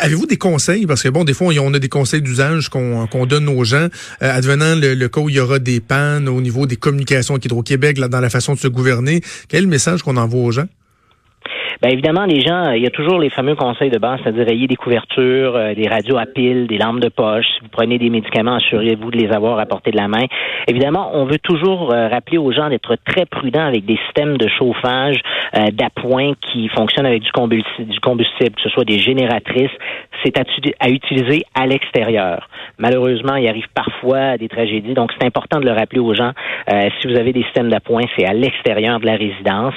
Avez-vous 0.00 0.26
des 0.26 0.36
conseils? 0.36 0.84
Parce 0.84 1.04
que 1.04 1.08
bon, 1.10 1.22
des 1.22 1.32
fois, 1.32 1.54
on 1.60 1.74
a 1.74 1.78
des 1.78 1.88
conseils 1.88 2.22
d'usage 2.22 2.70
qu'on 2.70 3.26
donne 3.26 3.48
aux 3.48 3.62
gens. 3.62 3.86
Euh, 4.20 4.36
advenant 4.36 4.74
le, 4.74 5.06
cas 5.06 5.20
où 5.20 5.28
il 5.28 5.36
y 5.36 5.40
aura 5.40 5.60
des 5.60 5.80
pannes 5.80 6.28
au 6.28 6.40
niveau 6.40 6.66
des 6.66 6.74
communications 6.74 7.34
avec 7.34 7.44
Hydro-Québec, 7.44 8.00
dans 8.00 8.20
la 8.20 8.30
façon 8.30 8.54
de 8.54 8.58
se 8.58 8.66
gouverner, 8.66 9.20
quel 9.48 9.60
est 9.60 9.62
le 9.62 9.68
message 9.68 10.02
qu'on 10.02 10.16
envoie 10.16 10.42
aux 10.42 10.50
gens? 10.50 10.66
Bien 11.82 11.90
évidemment, 11.90 12.26
les 12.26 12.40
gens, 12.42 12.70
il 12.70 12.80
y 12.80 12.86
a 12.86 12.90
toujours 12.90 13.18
les 13.18 13.28
fameux 13.28 13.56
conseils 13.56 13.90
de 13.90 13.98
base, 13.98 14.20
c'est-à-dire 14.22 14.48
ayez 14.48 14.68
des 14.68 14.76
couvertures, 14.76 15.56
euh, 15.56 15.74
des 15.74 15.88
radios 15.88 16.16
à 16.16 16.26
piles, 16.26 16.68
des 16.68 16.78
lampes 16.78 17.00
de 17.00 17.08
poche. 17.08 17.44
Si 17.56 17.60
vous 17.60 17.70
prenez 17.72 17.98
des 17.98 18.08
médicaments, 18.08 18.54
assurez-vous 18.54 19.10
de 19.10 19.16
les 19.16 19.32
avoir 19.32 19.58
à 19.58 19.66
portée 19.66 19.90
de 19.90 19.96
la 19.96 20.06
main. 20.06 20.26
Évidemment, 20.68 21.10
on 21.14 21.24
veut 21.24 21.40
toujours 21.40 21.92
euh, 21.92 22.06
rappeler 22.06 22.38
aux 22.38 22.52
gens 22.52 22.68
d'être 22.68 22.94
très 23.04 23.26
prudents 23.26 23.66
avec 23.66 23.84
des 23.84 23.98
systèmes 24.04 24.36
de 24.36 24.46
chauffage 24.46 25.20
euh, 25.56 25.72
d'appoint 25.72 26.34
qui 26.40 26.68
fonctionnent 26.68 27.06
avec 27.06 27.22
du 27.22 27.32
combustible, 27.32 27.88
du 27.88 27.98
combustible, 27.98 28.54
que 28.54 28.62
ce 28.62 28.68
soit 28.68 28.84
des 28.84 29.00
génératrices. 29.00 29.74
C'est 30.24 30.38
à, 30.38 30.88
utiliser 30.88 31.44
à 31.54 31.66
l'extérieur. 31.66 32.48
Malheureusement, 32.78 33.36
il 33.36 33.48
arrive 33.48 33.66
parfois 33.74 34.36
des 34.38 34.48
tragédies, 34.48 34.94
donc 34.94 35.12
c'est 35.18 35.26
important 35.26 35.60
de 35.60 35.64
le 35.64 35.72
rappeler 35.72 36.00
aux 36.00 36.14
gens. 36.14 36.32
si 37.00 37.08
vous 37.08 37.16
avez 37.16 37.32
des 37.32 37.42
systèmes 37.44 37.70
d'appoint, 37.70 38.04
c'est 38.16 38.26
à 38.26 38.32
l'extérieur 38.32 39.00
de 39.00 39.06
la 39.06 39.16
résidence. 39.16 39.74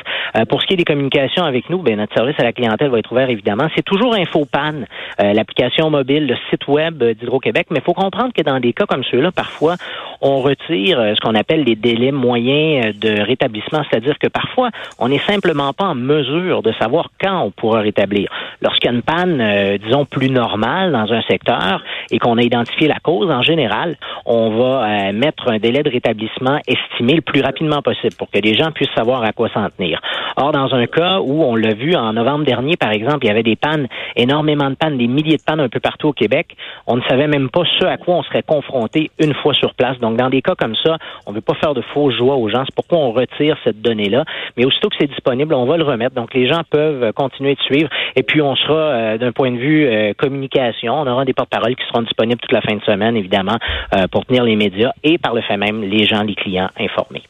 pour 0.49 0.61
ce 0.61 0.67
qui 0.67 0.73
est 0.73 0.77
des 0.77 0.85
communications 0.85 1.43
avec 1.43 1.69
nous, 1.69 1.79
ben, 1.79 1.97
notre 1.97 2.13
service 2.13 2.35
à 2.39 2.43
la 2.43 2.53
clientèle 2.53 2.89
va 2.89 2.99
être 2.99 3.11
ouvert, 3.11 3.29
évidemment. 3.29 3.67
C'est 3.75 3.83
toujours 3.83 4.15
InfoPan, 4.15 4.85
euh, 5.21 5.33
l'application 5.33 5.89
mobile, 5.89 6.27
le 6.27 6.35
site 6.49 6.67
web 6.67 7.03
d'Hydro-Québec, 7.03 7.67
mais 7.71 7.79
il 7.79 7.83
faut 7.83 7.93
comprendre 7.93 8.33
que 8.33 8.41
dans 8.41 8.59
des 8.59 8.73
cas 8.73 8.85
comme 8.85 9.03
ceux-là, 9.03 9.31
parfois, 9.31 9.75
on 10.21 10.39
retire 10.41 10.99
euh, 10.99 11.13
ce 11.15 11.21
qu'on 11.21 11.35
appelle 11.35 11.63
les 11.63 11.75
délais 11.75 12.11
moyens 12.11 12.87
euh, 12.87 12.93
de 12.93 13.21
rétablissement, 13.21 13.81
c'est-à-dire 13.89 14.17
que 14.19 14.27
parfois, 14.27 14.69
on 14.99 15.09
n'est 15.09 15.19
simplement 15.19 15.73
pas 15.73 15.85
en 15.85 15.95
mesure 15.95 16.61
de 16.61 16.71
savoir 16.73 17.09
quand 17.19 17.41
on 17.41 17.51
pourra 17.51 17.81
rétablir. 17.81 18.29
Lorsqu'il 18.61 18.89
y 18.89 18.93
a 18.93 18.95
une 18.95 19.01
panne, 19.01 19.77
disons, 19.77 20.05
plus 20.05 20.29
normale 20.35 20.91
dans 20.91 21.11
un 21.11 21.21
secteur 21.23 21.81
et 22.11 22.19
qu'on 22.19 22.37
a 22.37 22.41
identifié 22.41 22.87
la 22.87 22.99
cause, 22.99 23.31
en 23.31 23.41
général, 23.41 23.95
on 24.25 24.49
va 24.51 25.11
mettre 25.11 25.49
un 25.49 25.57
délai 25.57 25.81
de 25.81 25.89
rétablissement 25.89 26.59
estimé 26.67 27.13
le 27.13 27.21
plus 27.21 27.41
rapidement 27.41 27.81
possible 27.81 28.15
pour 28.17 28.29
que 28.29 28.39
les 28.39 28.55
gens 28.55 28.71
puissent 28.71 28.93
savoir 28.95 29.23
à 29.23 29.31
quoi 29.31 29.49
s'en 29.49 29.69
tenir. 29.69 29.99
Or, 30.37 30.51
dans 30.51 30.73
un 30.73 30.85
cas 30.87 31.19
où 31.19 31.43
on 31.43 31.55
l'a 31.55 31.73
vu 31.73 31.95
en 31.95 32.13
novembre 32.13 32.45
dernier, 32.45 32.75
par 32.77 32.91
exemple, 32.91 33.19
il 33.23 33.27
y 33.27 33.31
avait 33.31 33.43
des 33.43 33.55
pannes, 33.55 33.87
énormément 34.15 34.69
de 34.69 34.75
pannes, 34.75 34.97
des 34.97 35.07
milliers 35.07 35.37
de 35.37 35.43
pannes 35.43 35.59
un 35.59 35.69
peu 35.69 35.79
partout 35.79 36.09
au 36.09 36.13
Québec. 36.13 36.55
On 36.87 36.97
ne 36.97 37.01
savait 37.03 37.27
même 37.27 37.49
pas 37.49 37.63
ce 37.79 37.85
à 37.85 37.97
quoi 37.97 38.15
on 38.15 38.23
serait 38.23 38.43
confronté 38.43 39.11
une 39.19 39.33
fois 39.33 39.53
sur 39.53 39.73
place. 39.73 39.97
Donc, 39.99 40.17
dans 40.17 40.29
des 40.29 40.41
cas 40.41 40.55
comme 40.55 40.75
ça, 40.83 40.97
on 41.25 41.31
ne 41.31 41.35
veut 41.35 41.41
pas 41.41 41.55
faire 41.55 41.73
de 41.73 41.81
faux 41.81 42.11
joie 42.11 42.35
aux 42.35 42.49
gens. 42.49 42.63
C'est 42.65 42.75
pourquoi 42.75 42.99
on 42.99 43.11
retire 43.11 43.57
cette 43.63 43.81
donnée-là. 43.81 44.25
Mais 44.57 44.65
aussitôt 44.65 44.89
que 44.89 44.95
c'est 44.99 45.07
disponible, 45.07 45.53
on 45.53 45.65
va 45.65 45.77
le 45.77 45.83
remettre. 45.83 46.15
Donc, 46.15 46.33
les 46.33 46.47
gens 46.47 46.61
peuvent 46.69 47.13
continuer 47.13 47.55
de 47.55 47.61
suivre. 47.61 47.89
Et 48.15 48.23
puis, 48.23 48.41
on 48.41 48.55
sera, 48.55 48.75
euh, 48.75 49.17
d'un 49.17 49.31
point 49.31 49.51
de 49.51 49.57
vue 49.57 49.85
euh, 49.87 50.13
communication, 50.17 50.95
on 50.95 51.07
aura 51.07 51.25
des 51.25 51.33
porte-paroles 51.33 51.75
qui 51.75 51.85
seront 51.87 52.01
disponibles 52.01 52.39
toute 52.39 52.51
la 52.51 52.61
fin 52.61 52.75
de 52.75 52.83
semaine, 52.83 53.15
évidemment, 53.15 53.57
euh, 53.95 54.07
pour 54.11 54.25
tenir 54.25 54.43
les 54.43 54.55
médias 54.55 54.91
et 55.03 55.17
par 55.17 55.33
le 55.33 55.41
fait 55.41 55.57
même 55.57 55.81
les 55.81 56.05
gens, 56.05 56.23
les 56.23 56.35
clients 56.35 56.69
informés. 56.79 57.23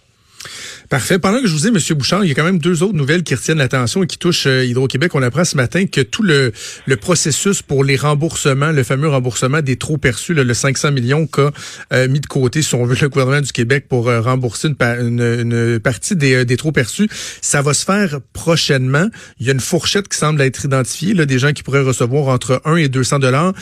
Parfait. 0.90 1.18
Pendant 1.18 1.42
que 1.42 1.48
je 1.48 1.54
vous 1.54 1.66
ai, 1.66 1.70
M. 1.70 1.80
Bouchard, 1.98 2.24
il 2.24 2.28
y 2.28 2.32
a 2.32 2.36
quand 2.36 2.44
même 2.44 2.60
deux 2.60 2.84
autres 2.84 2.94
nouvelles 2.94 3.24
qui 3.24 3.34
retiennent 3.34 3.58
l'attention 3.58 4.04
et 4.04 4.08
qui 4.08 4.18
touchent 4.18 4.46
euh, 4.46 4.66
Hydro-Québec. 4.66 5.16
On 5.16 5.24
apprend 5.24 5.44
ce 5.44 5.58
matin 5.58 5.88
que 5.88 6.02
tout 6.02 6.22
le, 6.22 6.52
le, 6.86 6.96
processus 6.96 7.64
pour 7.64 7.84
les 7.84 7.96
remboursements, 7.96 8.72
le 8.72 8.84
fameux 8.84 9.08
remboursement 9.08 9.62
des 9.62 9.78
trop 9.78 9.98
perçus, 9.98 10.36
le 10.36 10.54
500 10.54 10.92
millions 10.92 11.26
qu'a 11.26 11.52
euh, 11.92 12.08
mis 12.08 12.20
de 12.20 12.28
côté, 12.28 12.62
si 12.62 12.76
on 12.76 12.86
veut, 12.86 12.96
le 13.02 13.10
gouvernement 13.10 13.42
du 13.42 13.52
Québec 13.52 13.86
pour 13.90 14.10
euh, 14.10 14.22
rembourser 14.22 14.68
une, 14.68 15.80
partie 15.84 16.16
des, 16.16 16.46
des 16.46 16.58
trop 16.58 16.72
perçus, 16.72 17.10
ça 17.42 17.64
va 17.64 17.74
se 17.74 17.84
faire 17.84 18.20
prochainement. 18.34 19.08
Il 19.40 19.48
y 19.48 19.50
a 19.50 19.54
une 19.54 19.60
fourchette 19.60 20.08
qui 20.08 20.18
semble 20.18 20.42
être 20.42 20.66
identifiée, 20.66 21.14
là, 21.14 21.26
des 21.26 21.40
gens 21.40 21.52
qui 21.52 21.64
pourraient 21.64 21.82
recevoir 21.82 22.28
entre 22.28 22.62
1 22.66 22.76
et 22.76 22.90
200 22.90 23.20
dollars. 23.20 23.54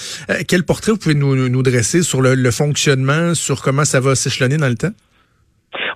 quel 0.48 0.64
portrait 0.64 0.92
vous 0.92 0.98
pouvez 0.98 1.16
nous, 1.16 1.48
nous 1.48 1.64
dresser 1.64 2.04
sur 2.04 2.22
le, 2.22 2.36
le 2.36 2.52
fonctionnement, 2.52 3.34
sur 3.34 3.62
comment 3.62 3.86
ça 3.86 4.02
va 4.02 4.16
s'échelonner 4.16 4.58
dans 4.58 4.70
le 4.70 4.76
temps? 4.76 4.94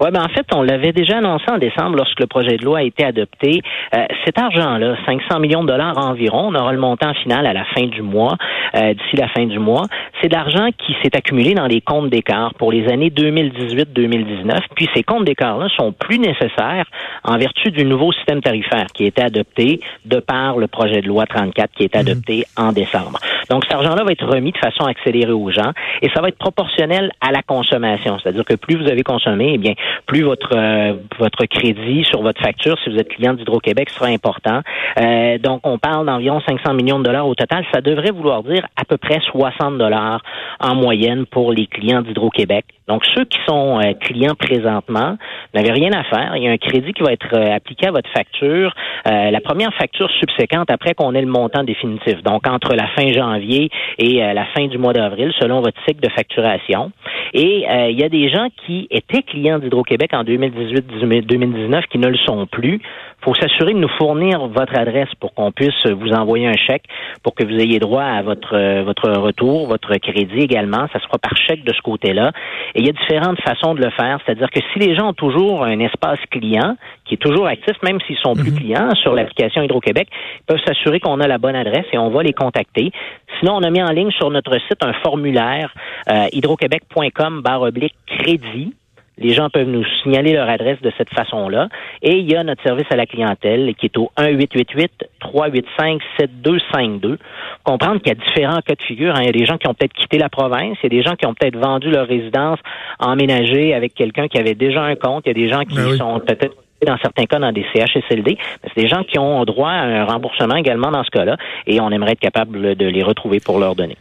Oui, 0.01 0.09
ben 0.11 0.21
en 0.21 0.29
fait, 0.29 0.45
on 0.53 0.61
l'avait 0.61 0.91
déjà 0.91 1.17
annoncé 1.17 1.45
en 1.49 1.57
décembre 1.57 1.97
lorsque 1.97 2.19
le 2.19 2.27
projet 2.27 2.57
de 2.57 2.65
loi 2.65 2.79
a 2.79 2.83
été 2.83 3.03
adopté. 3.03 3.61
Euh, 3.95 4.05
cet 4.25 4.37
argent-là, 4.37 4.95
500 5.05 5.39
millions 5.39 5.63
de 5.63 5.67
dollars 5.67 5.97
environ, 5.97 6.47
on 6.49 6.55
aura 6.55 6.71
le 6.71 6.79
montant 6.79 7.13
final 7.13 7.45
à 7.45 7.53
la 7.53 7.65
fin 7.65 7.85
du 7.87 8.01
mois, 8.01 8.35
euh, 8.75 8.93
d'ici 8.93 9.15
la 9.15 9.27
fin 9.29 9.45
du 9.45 9.59
mois. 9.59 9.83
C'est 10.21 10.29
de 10.29 10.35
l'argent 10.35 10.69
qui 10.77 10.95
s'est 11.01 11.15
accumulé 11.15 11.53
dans 11.53 11.67
les 11.67 11.81
comptes 11.81 12.09
d'écart 12.09 12.53
pour 12.55 12.71
les 12.71 12.87
années 12.91 13.09
2018-2019. 13.09 14.59
Puis 14.75 14.89
ces 14.93 15.03
comptes 15.03 15.25
d'écart-là 15.25 15.67
sont 15.75 15.91
plus 15.91 16.19
nécessaires 16.19 16.85
en 17.23 17.37
vertu 17.37 17.71
du 17.71 17.85
nouveau 17.85 18.11
système 18.11 18.41
tarifaire 18.41 18.87
qui 18.93 19.03
a 19.03 19.07
été 19.07 19.21
adopté 19.21 19.79
de 20.05 20.19
par 20.19 20.57
le 20.57 20.67
projet 20.67 21.01
de 21.01 21.07
loi 21.07 21.25
34 21.25 21.71
qui 21.71 21.83
est 21.83 21.95
mhm. 21.95 22.01
adopté 22.01 22.45
en 22.55 22.71
décembre. 22.71 23.19
Donc 23.49 23.63
cet 23.65 23.73
argent-là 23.73 24.03
va 24.03 24.11
être 24.11 24.25
remis 24.25 24.51
de 24.51 24.57
façon 24.57 24.85
accélérée 24.85 25.31
aux 25.31 25.51
gens 25.51 25.71
et 26.01 26.09
ça 26.13 26.21
va 26.21 26.29
être 26.29 26.37
proportionnel 26.37 27.11
à 27.21 27.31
la 27.31 27.41
consommation. 27.41 28.17
C'est-à-dire 28.19 28.45
que 28.45 28.55
plus 28.55 28.75
vous 28.75 28.89
avez 28.89 29.03
consommé, 29.03 29.51
eh 29.53 29.57
bien 29.57 29.73
plus 30.05 30.23
votre 30.23 30.55
euh, 30.55 30.93
votre 31.19 31.45
crédit 31.45 32.03
sur 32.03 32.21
votre 32.21 32.41
facture, 32.41 32.77
si 32.83 32.89
vous 32.89 32.97
êtes 32.97 33.09
client 33.09 33.33
d'Hydro-Québec, 33.33 33.89
sera 33.89 34.07
important. 34.07 34.61
Euh, 34.99 35.37
donc, 35.37 35.61
on 35.63 35.77
parle 35.77 36.05
d'environ 36.05 36.41
500 36.47 36.73
millions 36.73 36.99
de 36.99 37.03
dollars 37.03 37.27
au 37.27 37.35
total. 37.35 37.65
Ça 37.73 37.81
devrait 37.81 38.11
vouloir 38.11 38.43
dire 38.43 38.65
à 38.75 38.85
peu 38.85 38.97
près 38.97 39.19
60 39.31 39.77
dollars 39.77 40.21
en 40.59 40.75
moyenne 40.75 41.25
pour 41.25 41.51
les 41.51 41.67
clients 41.67 42.01
d'Hydro-Québec. 42.01 42.65
Donc, 42.87 43.05
ceux 43.15 43.25
qui 43.25 43.39
sont 43.47 43.79
euh, 43.79 43.93
clients 43.99 44.35
présentement 44.35 45.17
n'avaient 45.53 45.71
rien 45.71 45.91
à 45.91 46.03
faire. 46.03 46.35
Il 46.35 46.43
y 46.43 46.47
a 46.47 46.51
un 46.51 46.57
crédit 46.57 46.93
qui 46.93 47.03
va 47.03 47.11
être 47.11 47.35
appliqué 47.37 47.87
à 47.87 47.91
votre 47.91 48.09
facture. 48.11 48.73
la 49.05 49.41
première 49.41 49.73
facture 49.73 50.09
subséquente 50.19 50.69
après 50.69 50.93
qu'on 50.93 51.13
ait 51.13 51.21
le 51.21 51.27
montant 51.27 51.63
définitif. 51.63 52.21
Donc, 52.23 52.47
entre 52.47 52.73
la 52.75 52.87
fin 52.87 53.11
janvier 53.11 53.36
et 53.39 54.17
la 54.33 54.45
fin 54.55 54.67
du 54.67 54.77
mois 54.77 54.93
d'avril, 54.93 55.31
selon 55.39 55.61
votre 55.61 55.79
cycle 55.87 56.01
de 56.01 56.09
facturation. 56.09 56.91
Et 57.33 57.65
il 57.89 57.99
y 57.99 58.03
a 58.03 58.09
des 58.09 58.29
gens 58.29 58.47
qui 58.65 58.87
étaient 58.91 59.23
clients 59.23 59.59
d'Hydro-Québec 59.59 60.11
en 60.13 60.23
2018-2019 60.23 61.83
qui 61.89 61.97
ne 61.97 62.07
le 62.07 62.17
sont 62.17 62.45
plus 62.47 62.81
faut 63.21 63.33
s'assurer 63.35 63.73
de 63.73 63.79
nous 63.79 63.89
fournir 63.97 64.47
votre 64.47 64.77
adresse 64.77 65.09
pour 65.19 65.33
qu'on 65.33 65.51
puisse 65.51 65.85
vous 65.85 66.11
envoyer 66.11 66.47
un 66.47 66.55
chèque 66.55 66.85
pour 67.23 67.35
que 67.35 67.43
vous 67.43 67.59
ayez 67.59 67.79
droit 67.79 68.03
à 68.03 68.21
votre 68.21 68.55
euh, 68.55 68.83
votre 68.83 69.09
retour, 69.09 69.67
votre 69.67 69.95
crédit 69.97 70.39
également. 70.39 70.87
Ça 70.93 70.99
sera 70.99 71.17
par 71.17 71.35
chèque 71.35 71.63
de 71.63 71.73
ce 71.73 71.81
côté-là. 71.81 72.31
Et 72.75 72.79
il 72.79 72.85
y 72.85 72.89
a 72.89 72.93
différentes 72.93 73.41
façons 73.41 73.73
de 73.73 73.83
le 73.83 73.89
faire. 73.91 74.19
C'est-à-dire 74.25 74.49
que 74.49 74.59
si 74.71 74.79
les 74.79 74.95
gens 74.95 75.09
ont 75.09 75.13
toujours 75.13 75.63
un 75.63 75.79
espace 75.79 76.19
client 76.29 76.75
qui 77.05 77.15
est 77.15 77.21
toujours 77.21 77.47
actif, 77.47 77.75
même 77.83 77.99
s'ils 78.05 78.17
sont 78.17 78.33
plus 78.33 78.53
clients 78.53 78.93
sur 78.95 79.13
l'application 79.13 79.61
Hydro-Québec, 79.61 80.07
ils 80.11 80.45
peuvent 80.45 80.63
s'assurer 80.65 80.99
qu'on 80.99 81.19
a 81.19 81.27
la 81.27 81.37
bonne 81.37 81.55
adresse 81.55 81.85
et 81.93 81.97
on 81.97 82.09
va 82.09 82.23
les 82.23 82.33
contacter. 82.33 82.91
Sinon, 83.39 83.55
on 83.55 83.63
a 83.63 83.69
mis 83.69 83.81
en 83.81 83.91
ligne 83.91 84.11
sur 84.11 84.29
notre 84.29 84.53
site 84.67 84.81
un 84.81 84.93
formulaire 84.93 85.73
euh, 86.11 86.27
hydroquebec.com 86.31 87.41
barre 87.41 87.61
oblique 87.61 87.95
crédit. 88.07 88.73
Les 89.19 89.33
gens 89.33 89.49
peuvent 89.49 89.67
nous 89.67 89.83
signaler 90.03 90.33
leur 90.33 90.47
adresse 90.47 90.79
de 90.81 90.91
cette 90.97 91.09
façon-là. 91.09 91.69
Et 92.03 92.17
il 92.17 92.31
y 92.31 92.35
a 92.35 92.43
notre 92.43 92.61
service 92.63 92.85
à 92.91 92.95
la 92.95 93.05
clientèle 93.07 93.73
qui 93.75 93.87
est 93.87 93.97
au 93.97 94.11
1-888-385-7252. 94.17 97.17
Comprendre 97.63 97.99
qu'il 98.01 98.09
y 98.09 98.11
a 98.11 98.15
différents 98.15 98.61
cas 98.61 98.75
de 98.75 98.81
figure. 98.83 99.15
hein. 99.15 99.19
Il 99.21 99.25
y 99.25 99.29
a 99.29 99.31
des 99.31 99.45
gens 99.45 99.57
qui 99.57 99.67
ont 99.67 99.73
peut-être 99.73 99.93
quitté 99.93 100.17
la 100.17 100.29
province. 100.29 100.77
Il 100.83 100.93
y 100.93 100.97
a 100.97 101.01
des 101.01 101.03
gens 101.03 101.15
qui 101.15 101.25
ont 101.25 101.33
peut-être 101.33 101.57
vendu 101.57 101.89
leur 101.89 102.07
résidence, 102.07 102.59
emménagé 102.99 103.73
avec 103.73 103.93
quelqu'un 103.95 104.27
qui 104.27 104.37
avait 104.37 104.55
déjà 104.55 104.83
un 104.83 104.95
compte. 104.95 105.23
Il 105.25 105.29
y 105.29 105.31
a 105.31 105.45
des 105.45 105.49
gens 105.51 105.61
qui 105.61 105.75
Ben 105.75 105.87
oui. 105.91 105.97
sont 105.97 106.19
peut-être 106.19 106.55
dans 106.85 106.97
certains 106.97 107.25
cas 107.25 107.39
dans 107.39 107.51
des 107.51 107.65
CHSLD, 107.73 108.37
mais 108.37 108.69
c'est 108.73 108.81
des 108.83 108.87
gens 108.87 109.03
qui 109.03 109.17
ont 109.17 109.43
droit 109.45 109.71
à 109.71 109.81
un 109.81 110.05
remboursement 110.05 110.55
également 110.55 110.91
dans 110.91 111.03
ce 111.03 111.09
cas-là, 111.09 111.35
et 111.65 111.81
on 111.81 111.89
aimerait 111.89 112.11
être 112.11 112.19
capable 112.19 112.75
de 112.75 112.85
les 112.85 113.01
retrouver 113.01 113.39
pour 113.39 113.57
leur 113.57 113.73
donner. 113.73 113.97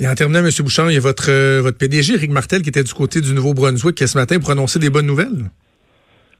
Et 0.00 0.06
en 0.06 0.14
terminant, 0.14 0.40
M. 0.40 0.50
Bouchard, 0.60 0.90
il 0.90 0.94
y 0.94 0.96
a 0.96 1.00
votre, 1.00 1.28
euh, 1.30 1.60
votre 1.60 1.76
PDG, 1.76 2.16
Rick 2.16 2.30
Martel, 2.30 2.62
qui 2.62 2.68
était 2.68 2.84
du 2.84 2.94
côté 2.94 3.20
du 3.20 3.34
Nouveau-Brunswick 3.34 3.96
qui, 3.96 4.06
ce 4.06 4.16
matin 4.16 4.38
pour 4.38 4.50
annoncer 4.50 4.78
des 4.78 4.90
bonnes 4.90 5.06
nouvelles. 5.06 5.50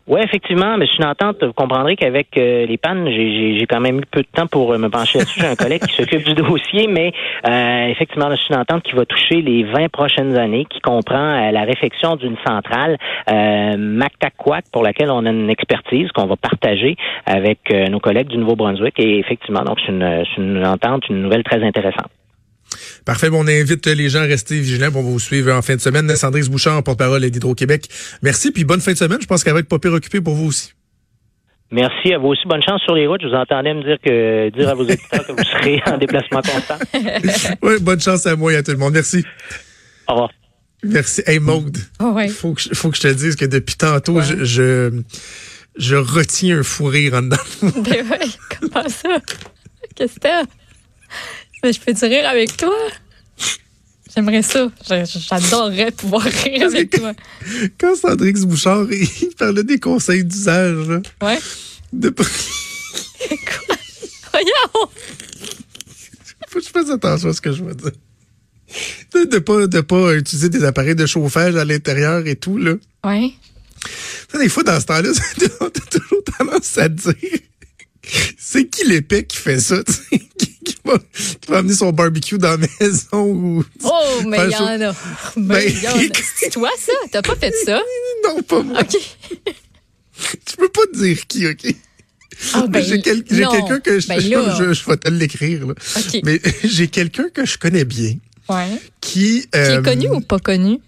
Oui, 0.07 0.21
effectivement, 0.25 0.79
mais 0.79 0.87
c'est 0.87 1.03
une 1.03 1.09
entente. 1.11 1.43
Vous 1.45 1.53
comprendrez 1.53 1.95
qu'avec 1.97 2.29
euh, 2.39 2.65
les 2.65 2.79
pannes, 2.79 3.07
j'ai- 3.11 3.67
quand 3.69 3.81
même 3.81 3.99
eu 3.99 4.05
peu 4.11 4.23
de 4.23 4.29
temps 4.33 4.47
pour 4.47 4.73
euh, 4.73 4.79
me 4.79 4.89
pencher 4.89 5.19
là-dessus. 5.19 5.41
J'ai 5.41 5.47
un 5.49 5.55
collègue 5.55 5.83
qui 5.85 5.95
s'occupe 5.97 6.25
du 6.25 6.33
dossier, 6.35 6.87
mais 6.89 7.13
euh, 7.47 7.87
effectivement, 7.89 8.31
c'est 8.31 8.55
une 8.55 8.61
entente 8.61 8.85
qui 8.85 8.93
va 8.95 9.05
toucher 9.05 9.43
les 9.43 9.65
20 9.65 9.91
prochaines 9.91 10.35
années, 10.39 10.65
qui 10.71 10.81
comprend 10.81 11.19
euh, 11.49 11.51
la 11.51 11.65
réfection 11.65 12.17
d'une 12.17 12.37
centrale 12.47 12.97
euh, 13.31 14.01
pour 14.73 14.83
laquelle 14.83 15.11
on 15.11 15.27
a 15.27 15.31
une 15.31 15.51
expertise 15.51 16.09
qu'on 16.13 16.27
va 16.27 16.37
partager 16.37 16.97
avec 17.27 17.59
euh, 17.71 17.89
nos 17.89 18.01
collègues 18.01 18.29
du 18.29 18.39
Nouveau-Brunswick. 18.39 18.95
Et 18.99 19.19
effectivement, 19.19 19.63
donc 19.63 19.79
c'est 19.85 19.93
une, 19.93 20.25
une 20.39 20.65
entente, 20.67 21.07
une 21.11 21.21
nouvelle 21.21 21.43
très 21.43 21.63
intéressante. 21.63 22.09
Parfait. 23.05 23.31
Bon, 23.31 23.45
on 23.45 23.49
invite 23.49 23.87
les 23.87 24.09
gens 24.09 24.21
à 24.21 24.25
rester 24.25 24.59
vigilants 24.61 24.91
pour 24.93 25.03
vous 25.03 25.19
suivre 25.19 25.53
en 25.53 25.63
fin 25.63 25.77
de 25.77 25.81
semaine. 25.81 26.15
Sandrine 26.17 26.47
Bouchard, 26.49 26.83
porte-parole 26.83 27.29
d'Hydro-Québec. 27.29 27.89
Merci, 28.23 28.51
puis 28.51 28.65
bonne 28.65 28.81
fin 28.81 28.93
de 28.93 28.99
semaine. 28.99 29.19
Je 29.21 29.27
pense 29.27 29.43
qu'elle 29.45 29.55
va 29.55 29.61
être 29.61 29.69
pas 29.69 29.79
pire 29.79 29.93
occupée 29.93 30.21
pour 30.21 30.35
vous 30.35 30.47
aussi. 30.49 30.73
Merci 31.71 32.15
à 32.15 32.19
vous 32.19 32.29
aussi. 32.29 32.43
Bonne 32.47 32.63
chance 32.63 32.81
sur 32.83 32.95
les 32.95 33.07
routes. 33.07 33.21
Je 33.23 33.29
vous 33.29 33.35
entendais 33.35 33.75
me 33.75 33.83
dire 33.83 33.99
que 34.03 34.49
dire 34.57 34.69
à 34.71 34.75
vos 34.75 34.85
éditeurs 34.85 35.27
que 35.27 35.33
vous 35.33 35.45
serez 35.45 35.83
en 35.87 35.99
déplacement 35.99 36.41
constant. 36.43 36.79
Oui, 37.63 37.75
bonne 37.81 38.01
chance 38.01 38.27
à 38.27 38.37
moi 38.37 38.53
et 38.53 38.57
à 38.57 38.63
tout 38.63 38.71
le 38.71 38.79
monde. 38.79 38.95
Merci. 38.95 39.25
Au 40.07 40.13
revoir. 40.13 40.31
Merci. 40.83 41.23
Hey, 41.27 41.41
Maude. 41.41 41.77
Oh, 42.01 42.13
ouais. 42.13 42.29
Faut 42.29 42.55
que, 42.55 42.63
je- 42.63 42.73
faut 42.73 42.91
que 42.91 42.97
je 42.97 43.03
te 43.03 43.09
dise 43.13 43.37
que 43.37 43.45
depuis 43.45 43.75
tantôt, 43.77 44.21
je, 44.23 44.45
je, 44.45 45.03
je 45.77 45.97
retiens 45.97 46.61
un 46.61 46.63
fou 46.63 46.85
rire 46.87 47.15
en 47.15 47.23
dedans. 47.23 47.37
Ben 47.83 48.09
ouais, 48.09 48.29
comment 48.61 48.89
ça? 48.89 49.19
Qu'est-ce 49.95 50.21
que 50.21 50.29
je 51.65 51.79
peux 51.81 51.95
te 51.95 52.05
rire 52.07 52.29
avec 52.29 52.57
toi? 52.57 52.75
J'aimerais 54.15 54.43
ça. 54.43 54.71
J'adorerais 54.89 55.91
pouvoir 55.93 56.23
rire 56.25 56.67
avec 56.67 56.91
toi. 56.91 57.13
Quand 57.79 57.95
Sandrine 57.97 58.45
Bouchard, 58.45 58.87
il 58.91 59.35
parlait 59.39 59.65
des 59.65 59.79
conseils 59.79 60.25
d'usage, 60.25 60.89
Ouais. 61.23 61.39
de 61.93 62.11
pas- 62.11 62.25
Voyons! 64.33 64.91
faut 66.49 66.59
que 66.61 66.65
je 66.65 66.71
fasse 66.71 66.91
attention 66.91 67.29
à 67.29 67.33
ce 67.35 67.41
que 67.41 67.53
je 67.53 67.63
veux 67.63 67.75
dire. 67.75 67.93
De, 69.15 69.25
de 69.25 69.39
pas, 69.39 69.67
de 69.67 69.81
pas 69.81 70.15
utiliser 70.15 70.49
des 70.49 70.65
appareils 70.65 70.95
de 70.95 71.07
chauffage 71.07 71.57
à 71.57 71.65
l'intérieur 71.65 72.27
et 72.27 72.37
tout, 72.37 72.57
là. 72.59 72.75
Ouais. 73.05 73.33
Des 74.39 74.49
fois, 74.49 74.63
dans 74.63 74.79
ce 74.81 74.87
temps-là, 74.87 75.11
on 75.61 75.67
a 75.67 75.71
toujours 75.71 76.25
tendance 76.39 76.79
à 76.79 76.89
dire 76.89 77.15
c'est 78.39 78.67
qui 78.69 78.87
l'épée 78.87 79.27
qui 79.27 79.37
fait 79.37 79.61
ça, 79.61 79.83
tu 79.85 79.93
sais, 79.93 80.23
qui, 81.13 81.37
qui 81.37 81.51
va 81.51 81.59
amener 81.59 81.75
son 81.75 81.91
barbecue 81.93 82.39
dans 82.39 82.51
la 82.51 82.57
maison 82.81 83.25
ou. 83.27 83.65
Oh, 83.85 83.91
mais 84.27 84.39
il 84.47 84.51
y 84.53 84.57
en 84.57 84.67
a. 84.91 84.95
Mais 85.37 85.67
Ben, 85.71 85.75
y 85.83 85.89
en 85.89 85.97
a. 85.99 86.03
C'est 86.37 86.51
toi, 86.51 86.71
ça? 86.79 86.93
T'as 87.13 87.23
pas 87.23 87.37
fait 87.37 87.53
ça? 87.65 87.81
Non, 88.25 88.43
pas 88.43 88.63
moi. 88.63 88.81
OK. 88.81 88.97
Tu 90.45 90.57
peux 90.57 90.69
pas 90.69 90.83
te 90.93 90.99
dire 90.99 91.27
qui, 91.29 91.47
OK? 91.47 91.75
Ah, 92.55 92.67
ben, 92.69 92.83
j'ai 92.85 93.01
quel- 93.01 93.23
quelqu'un 93.25 93.79
que 93.81 94.01
je, 94.01 94.09
Ben 94.09 94.21
je, 94.21 94.73
je- 94.75 94.85
vais 94.91 94.97
te 94.97 95.09
l'écrire, 95.09 95.67
là. 95.67 95.75
OK. 95.97 96.21
Mais 96.25 96.41
j'ai 96.65 96.89
quelqu'un 96.89 97.29
que 97.33 97.47
je 97.47 97.57
connais 97.59 97.85
bien 97.85 98.15
Ouais. 98.49 98.67
qui. 99.01 99.43
Qui 99.43 99.49
euh, 99.55 99.79
est 99.81 99.83
connu 99.85 100.09
ou 100.09 100.21
pas 100.21 100.39
connu? 100.41 100.81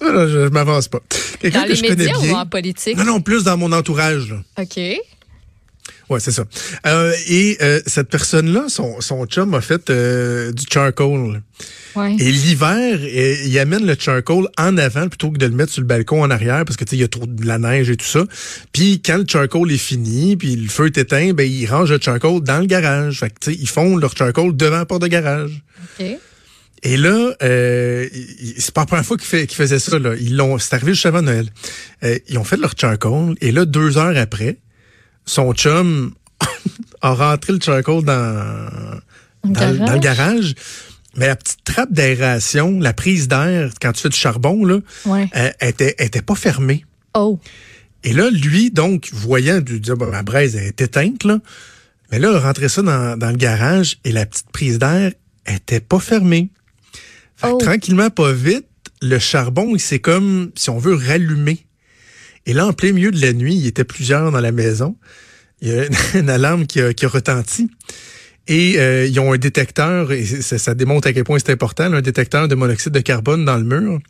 je, 0.00 0.28
je 0.28 0.48
m'avance 0.48 0.88
pas. 0.88 1.00
Quelqu'un 1.40 1.64
que 1.64 1.68
les 1.70 1.74
je 1.76 1.82
connais 1.82 2.14
ou 2.16 2.20
bien. 2.22 2.38
en 2.40 2.46
politique? 2.46 2.96
Non, 2.96 3.04
non, 3.04 3.20
plus 3.20 3.44
dans 3.44 3.56
mon 3.56 3.72
entourage, 3.72 4.30
là. 4.30 4.42
OK. 4.58 4.78
Ouais, 6.10 6.20
c'est 6.20 6.32
ça. 6.32 6.44
Euh, 6.86 7.12
et 7.28 7.56
euh, 7.62 7.80
cette 7.86 8.08
personne-là, 8.08 8.64
son, 8.68 9.00
son 9.00 9.24
chum 9.26 9.54
a 9.54 9.60
fait 9.60 9.90
euh, 9.90 10.52
du 10.52 10.64
charcoal. 10.70 11.42
Ouais. 11.96 12.16
Et 12.18 12.30
l'hiver, 12.30 12.98
euh, 13.00 13.36
il 13.46 13.58
amène 13.58 13.86
le 13.86 13.96
charcoal 13.98 14.48
en 14.58 14.76
avant 14.76 15.08
plutôt 15.08 15.30
que 15.30 15.38
de 15.38 15.46
le 15.46 15.54
mettre 15.54 15.72
sur 15.72 15.80
le 15.80 15.86
balcon 15.86 16.22
en 16.22 16.30
arrière 16.30 16.64
parce 16.64 16.76
que 16.76 16.84
tu 16.84 16.90
sais 16.90 16.96
il 16.96 17.00
y 17.00 17.04
a 17.04 17.08
trop 17.08 17.26
de 17.26 17.46
la 17.46 17.58
neige 17.58 17.88
et 17.88 17.96
tout 17.96 18.06
ça. 18.06 18.24
Puis 18.72 19.00
quand 19.00 19.16
le 19.16 19.24
charcoal 19.26 19.70
est 19.70 19.78
fini, 19.78 20.36
puis 20.36 20.56
le 20.56 20.68
feu 20.68 20.86
est 20.86 20.98
éteint, 20.98 21.32
ben 21.32 21.48
ils 21.50 21.66
rangent 21.66 21.92
le 21.92 22.00
charcoal 22.00 22.40
dans 22.40 22.58
le 22.58 22.66
garage. 22.66 23.20
Fait 23.20 23.30
que 23.30 23.38
tu 23.40 23.52
sais 23.52 23.58
ils 23.58 23.68
font 23.68 23.96
leur 23.96 24.16
charcoal 24.16 24.54
devant 24.56 24.78
la 24.78 24.86
porte 24.86 25.02
de 25.02 25.06
garage. 25.06 25.62
OK. 26.00 26.06
Et 26.86 26.98
là, 26.98 27.34
euh, 27.42 28.06
c'est 28.58 28.74
pas 28.74 28.82
la 28.82 28.86
première 28.86 29.06
fois 29.06 29.16
qu'ils 29.16 29.46
qu'ils 29.46 29.56
faisaient 29.56 29.78
ça. 29.78 29.98
Là. 29.98 30.14
Ils 30.20 30.36
l'ont, 30.36 30.58
c'est 30.58 30.74
arrivé 30.74 30.92
juste 30.92 31.06
avant 31.06 31.22
Noël. 31.22 31.48
Euh, 32.04 32.18
ils 32.28 32.36
ont 32.36 32.44
fait 32.44 32.58
leur 32.58 32.74
charcoal 32.78 33.34
et 33.40 33.52
là 33.52 33.64
deux 33.64 33.96
heures 33.96 34.16
après, 34.18 34.58
son 35.26 35.52
chum 35.54 36.12
a 37.02 37.14
rentré 37.14 37.52
le 37.52 37.60
charcoal 37.60 38.04
dans 38.04 39.00
dans, 39.44 39.70
le- 39.70 39.78
dans 39.78 39.92
le 39.92 39.98
garage? 39.98 40.54
Mais 41.16 41.28
la 41.28 41.36
petite 41.36 41.62
trappe 41.64 41.92
d'aération, 41.92 42.80
la 42.80 42.92
prise 42.92 43.28
d'air, 43.28 43.70
quand 43.80 43.92
tu 43.92 44.02
fais 44.02 44.08
du 44.08 44.16
charbon, 44.16 44.64
là, 44.64 44.78
Ouais. 45.06 45.28
euh, 45.36 45.50
elle 45.60 45.68
était, 45.68 45.94
elle 45.98 46.06
était 46.08 46.22
pas 46.22 46.34
fermée. 46.34 46.84
Oh. 47.14 47.38
Et 48.02 48.12
là, 48.12 48.30
lui, 48.30 48.70
donc, 48.72 49.10
voyant, 49.12 49.60
du 49.60 49.78
dire, 49.78 49.96
bah, 49.96 50.08
ma 50.10 50.22
braise 50.24 50.56
elle 50.56 50.64
est 50.66 50.80
éteinte, 50.80 51.22
là. 51.24 51.38
Mais 52.10 52.18
là, 52.18 52.30
il 52.32 52.36
a 52.36 52.40
rentré 52.40 52.68
ça 52.68 52.82
dans, 52.82 53.16
dans 53.16 53.30
le 53.30 53.36
garage 53.36 53.98
et 54.04 54.10
la 54.12 54.26
petite 54.26 54.50
prise 54.50 54.78
d'air 54.80 55.12
était 55.46 55.80
pas 55.80 56.00
fermée. 56.00 56.50
Fait 57.36 57.46
que 57.48 57.52
Oh. 57.52 57.58
tranquillement, 57.58 58.10
pas 58.10 58.32
vite, 58.32 58.66
le 59.00 59.18
charbon, 59.20 59.70
il 59.74 59.80
s'est 59.80 60.00
comme, 60.00 60.50
si 60.56 60.68
on 60.70 60.78
veut, 60.78 60.94
rallumer. 60.96 61.64
Et 62.46 62.52
là, 62.52 62.66
en 62.66 62.72
plein 62.72 62.92
milieu 62.92 63.10
de 63.10 63.20
la 63.20 63.32
nuit, 63.32 63.54
il 63.54 63.66
était 63.66 63.84
plusieurs 63.84 64.30
dans 64.30 64.40
la 64.40 64.52
maison. 64.52 64.96
Il 65.60 65.68
y 65.68 65.72
a 65.72 65.86
une, 65.86 65.94
une 66.20 66.30
alarme 66.30 66.66
qui 66.66 66.80
a, 66.80 66.92
qui 66.92 67.04
a 67.04 67.08
retenti. 67.08 67.70
Et 68.46 68.78
euh, 68.78 69.06
ils 69.06 69.18
ont 69.20 69.32
un 69.32 69.38
détecteur, 69.38 70.12
et 70.12 70.24
ça, 70.24 70.58
ça 70.58 70.74
démontre 70.74 71.08
à 71.08 71.12
quel 71.14 71.24
point 71.24 71.38
c'est 71.38 71.50
important, 71.50 71.88
là, 71.88 71.98
un 71.98 72.02
détecteur 72.02 72.46
de 72.46 72.54
monoxyde 72.54 72.92
de 72.92 73.00
carbone 73.00 73.44
dans 73.46 73.56
le 73.56 73.64
mur. 73.64 74.00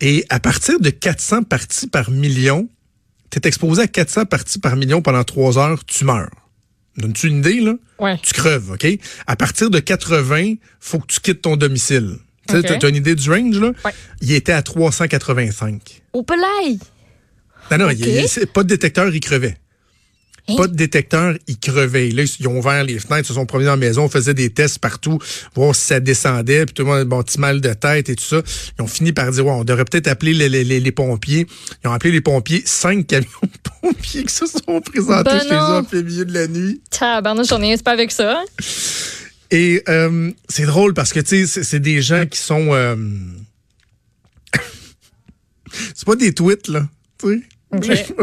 Et 0.00 0.24
à 0.28 0.38
partir 0.38 0.78
de 0.78 0.90
400 0.90 1.42
parties 1.42 1.88
par 1.88 2.10
million, 2.10 2.68
tu 3.30 3.38
es 3.38 3.48
exposé 3.48 3.82
à 3.82 3.88
400 3.88 4.26
parties 4.26 4.60
par 4.60 4.76
million 4.76 5.02
pendant 5.02 5.24
3 5.24 5.58
heures, 5.58 5.84
tu 5.84 6.04
meurs. 6.04 6.30
Donnes-tu 6.96 7.26
une 7.26 7.38
idée, 7.38 7.60
là? 7.60 7.74
Ouais. 7.98 8.16
Tu 8.22 8.32
creves, 8.32 8.70
OK? 8.70 8.86
À 9.26 9.34
partir 9.34 9.70
de 9.70 9.80
80, 9.80 10.54
faut 10.78 11.00
que 11.00 11.06
tu 11.08 11.18
quittes 11.18 11.42
ton 11.42 11.56
domicile. 11.56 12.18
Tu 12.48 12.62
t'as 12.62 12.88
une 12.88 12.96
idée 12.96 13.16
du 13.16 13.28
range, 13.28 13.58
là? 13.58 13.72
Ouais. 13.84 13.90
Il 14.20 14.30
était 14.32 14.52
à 14.52 14.62
385. 14.62 16.02
Au 16.12 16.22
pelay. 16.22 16.78
Non, 17.70 17.78
non, 17.78 17.90
il- 17.90 18.06
il- 18.40 18.46
pas 18.48 18.62
de 18.62 18.68
détecteur, 18.68 19.14
il 19.14 19.20
crevait. 19.20 19.56
Hein? 20.46 20.56
Pas 20.58 20.66
de 20.66 20.74
détecteur, 20.76 21.34
il 21.46 21.58
crevait. 21.58 22.10
Là, 22.10 22.22
ils 22.38 22.48
ont 22.48 22.58
ouvert 22.58 22.84
les 22.84 22.98
fenêtres, 22.98 23.26
se 23.26 23.32
sont 23.32 23.46
promenés 23.46 23.64
dans 23.66 23.72
la 23.72 23.76
maison, 23.78 24.04
on 24.04 24.08
faisait 24.10 24.34
des 24.34 24.50
tests 24.50 24.78
partout, 24.78 25.18
voir 25.54 25.74
si 25.74 25.86
ça 25.86 26.00
descendait, 26.00 26.66
puis 26.66 26.74
tout 26.74 26.82
le 26.82 26.88
monde 26.88 27.04
bon 27.08 27.22
petit 27.22 27.40
mal 27.40 27.62
de 27.62 27.72
tête 27.72 28.10
et 28.10 28.14
tout 28.14 28.24
ça. 28.24 28.42
Ils 28.78 28.82
ont 28.82 28.86
fini 28.86 29.12
par 29.14 29.30
dire, 29.30 29.46
ouais, 29.46 29.52
on 29.52 29.64
devrait 29.64 29.86
peut-être 29.86 30.06
appeler 30.06 30.34
les, 30.34 30.50
les- 30.50 30.62
les- 30.64 30.80
les 30.80 30.92
pompiers. 30.92 31.46
Ils 31.82 31.88
ont 31.88 31.92
appelé 31.92 32.12
les 32.12 32.20
pompiers, 32.20 32.62
cinq 32.66 33.06
camions 33.08 33.26
de 33.42 33.70
pompiers 33.80 34.24
qui 34.24 34.34
se 34.34 34.44
sont 34.46 34.80
présentés 34.82 35.30
Ben 35.30 35.40
chez 35.40 35.54
eux 35.54 35.58
en 35.58 35.82
plein 35.84 36.02
milieu 36.02 36.24
de 36.26 36.34
la 36.34 36.46
nuit. 36.46 36.82
Tabarnouche, 36.90 37.48
j'en 37.48 37.62
ai 37.62 37.78
pas 37.78 37.92
avec 37.92 38.10
ça. 38.12 38.38
hein? 38.40 38.44
Et 39.50 39.82
euh, 39.88 40.30
c'est 40.50 40.66
drôle 40.66 40.92
parce 40.92 41.12
que, 41.14 41.20
tu 41.20 41.28
sais, 41.28 41.46
c'est- 41.46 41.62
c'est 41.64 41.80
des 41.80 42.02
gens 42.02 42.26
qui 42.26 42.38
sont... 42.38 42.74
euh, 42.74 42.96
c'est 45.94 46.04
pas 46.04 46.16
des 46.16 46.32
tweets, 46.34 46.68
là, 46.68 46.86
tu 47.18 47.28
sais. 47.28 47.42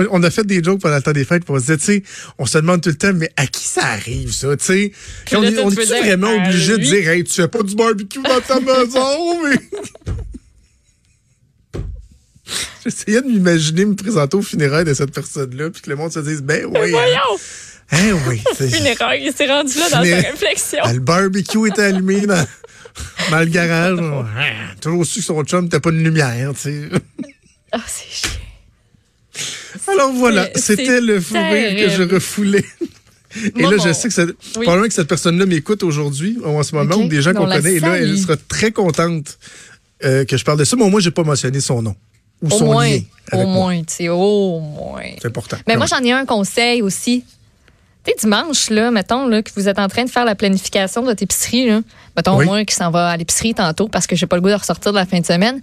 On 0.10 0.24
a 0.24 0.30
fait 0.32 0.46
des 0.46 0.64
jokes 0.64 0.80
pendant 0.82 0.96
le 0.96 1.02
temps 1.02 1.12
des 1.12 1.26
fêtes 1.26 1.44
pour 1.44 1.60
se 1.60 1.66
dire, 1.66 1.78
tu 1.78 1.84
sais, 1.84 2.04
on 2.38 2.46
se 2.46 2.58
demande 2.58 2.82
tout 2.82 2.90
le 2.90 2.96
temps, 2.96 3.12
mais 3.14 3.30
à 3.36 3.46
qui 3.48 3.64
ça 3.64 3.86
arrive, 3.86 4.32
ça, 4.32 4.56
tu 4.56 4.64
sais? 4.64 4.92
On 5.34 5.44
est, 5.44 5.60
on 5.60 5.68
vraiment 5.70 6.34
obligé 6.36 6.78
de 6.78 6.84
dire, 6.84 7.10
hey, 7.10 7.24
tu 7.26 7.34
fais 7.34 7.48
pas 7.50 7.62
du 7.62 7.76
barbecue 7.76 8.22
dans 8.22 8.40
ta 8.40 8.60
maison, 8.62 9.44
mais. 9.50 9.58
J'essayais 12.84 13.22
de 13.22 13.28
m'imaginer 13.28 13.86
me 13.86 13.96
présenter 13.96 14.38
au 14.38 14.42
funérailles 14.42 14.86
de 14.86 14.94
cette 14.94 15.12
personne-là, 15.14 15.70
puis 15.70 15.82
que 15.82 15.90
le 15.90 15.96
monde 15.96 16.12
se 16.12 16.20
dise, 16.20 16.42
ben 16.42 16.66
oui. 16.66 16.78
hein. 16.78 16.88
Voyons! 16.90 17.40
Hein, 17.94 18.18
oui. 18.28 18.42
Funérailles, 18.70 19.26
il 19.26 19.34
s'est 19.34 19.48
rendu 19.48 19.78
là 19.78 19.90
dans 19.90 20.04
sa 20.04 20.30
réflexion. 20.30 20.80
Ah, 20.82 20.94
le 20.94 21.00
barbecue 21.00 21.68
était 21.68 21.84
allumé 21.84 22.22
dans, 22.26 22.48
dans 23.30 23.40
le 23.40 23.46
garage. 23.46 24.00
Ah, 24.02 24.74
Toujours 24.82 25.06
su 25.06 25.20
que 25.20 25.26
son 25.26 25.44
chum 25.44 25.66
n'était 25.66 25.82
pas 25.82 25.92
de 25.92 25.98
lumière, 25.98 26.52
tu 26.54 26.62
sais. 26.62 26.90
Ah, 27.74 27.82
c'est 27.86 28.10
chiant. 28.10 28.40
Alors 29.88 30.12
voilà, 30.14 30.50
c'était 30.56 31.02
le 31.02 31.20
fou 31.20 31.34
rire 31.36 31.76
que 31.76 31.90
je 31.90 32.04
refoulais. 32.04 32.66
Et 33.56 33.62
Moi, 33.62 33.72
là, 33.72 33.78
je 33.86 33.94
sais 33.94 34.10
que, 34.10 34.14
ça, 34.14 34.24
probablement 34.56 34.88
que 34.88 34.94
cette 34.94 35.08
personne-là 35.08 35.46
m'écoute 35.46 35.84
aujourd'hui, 35.84 36.38
ou 36.44 36.48
en 36.50 36.64
ce 36.64 36.76
moment, 36.76 36.96
Ok. 36.96 37.06
ou 37.06 37.08
des 37.08 37.22
gens 37.22 37.34
qu'on 37.34 37.46
connaît. 37.46 37.76
Et 37.76 37.80
là, 37.80 37.98
elle 37.98 38.18
sera 38.18 38.36
très 38.36 38.72
contente 38.72 39.38
euh, 40.04 40.26
que 40.26 40.36
je 40.36 40.44
parle 40.44 40.60
de 40.60 40.66
ça. 40.66 40.76
Mais 40.76 40.84
au 40.84 40.90
moins, 40.90 41.00
j'ai 41.00 41.12
pas 41.12 41.24
mentionné 41.24 41.62
son 41.62 41.82
nom 41.82 41.96
ou 42.42 42.48
Au 42.48 42.50
son 42.58 42.66
moins, 42.66 42.90
lien 42.90 43.00
au 43.32 43.38
moi. 43.38 43.46
moins, 43.46 43.78
tu 43.84 43.86
sais, 43.96 44.10
au 44.10 44.60
moins. 44.60 45.02
C'est 45.22 45.28
important. 45.28 45.56
Mais 45.66 45.78
moi, 45.78 45.86
j'en 45.86 46.04
ai 46.04 46.12
un 46.12 46.26
conseil 46.26 46.82
aussi. 46.82 47.24
Tu 48.04 48.12
sais, 48.12 48.18
dimanche, 48.20 48.70
là, 48.70 48.92
mettons, 48.92 49.28
là, 49.28 49.42
que 49.44 49.52
vous 49.56 49.70
êtes 49.70 49.80
en 49.80 49.88
train 49.88 50.04
de 50.04 50.10
faire 50.10 50.26
la 50.26 50.36
planification 50.36 51.02
de 51.02 51.06
votre 51.06 51.24
épicerie, 51.24 51.68
là. 51.68 51.82
Mettons, 52.18 52.36
Oui. 52.36 52.46
moi, 52.46 52.66
qui 52.66 52.76
s'en 52.76 52.92
va 52.92 53.08
à 53.10 53.16
l'épicerie 53.16 53.54
tantôt 53.54 53.88
parce 53.88 54.08
que 54.08 54.16
j'ai 54.18 54.26
pas 54.28 54.36
le 54.36 54.42
goût 54.42 54.50
de 54.50 54.56
ressortir 54.56 54.92
de 54.92 54.98
la 54.98 55.06
fin 55.06 55.20
de 55.22 55.26
semaine. 55.26 55.62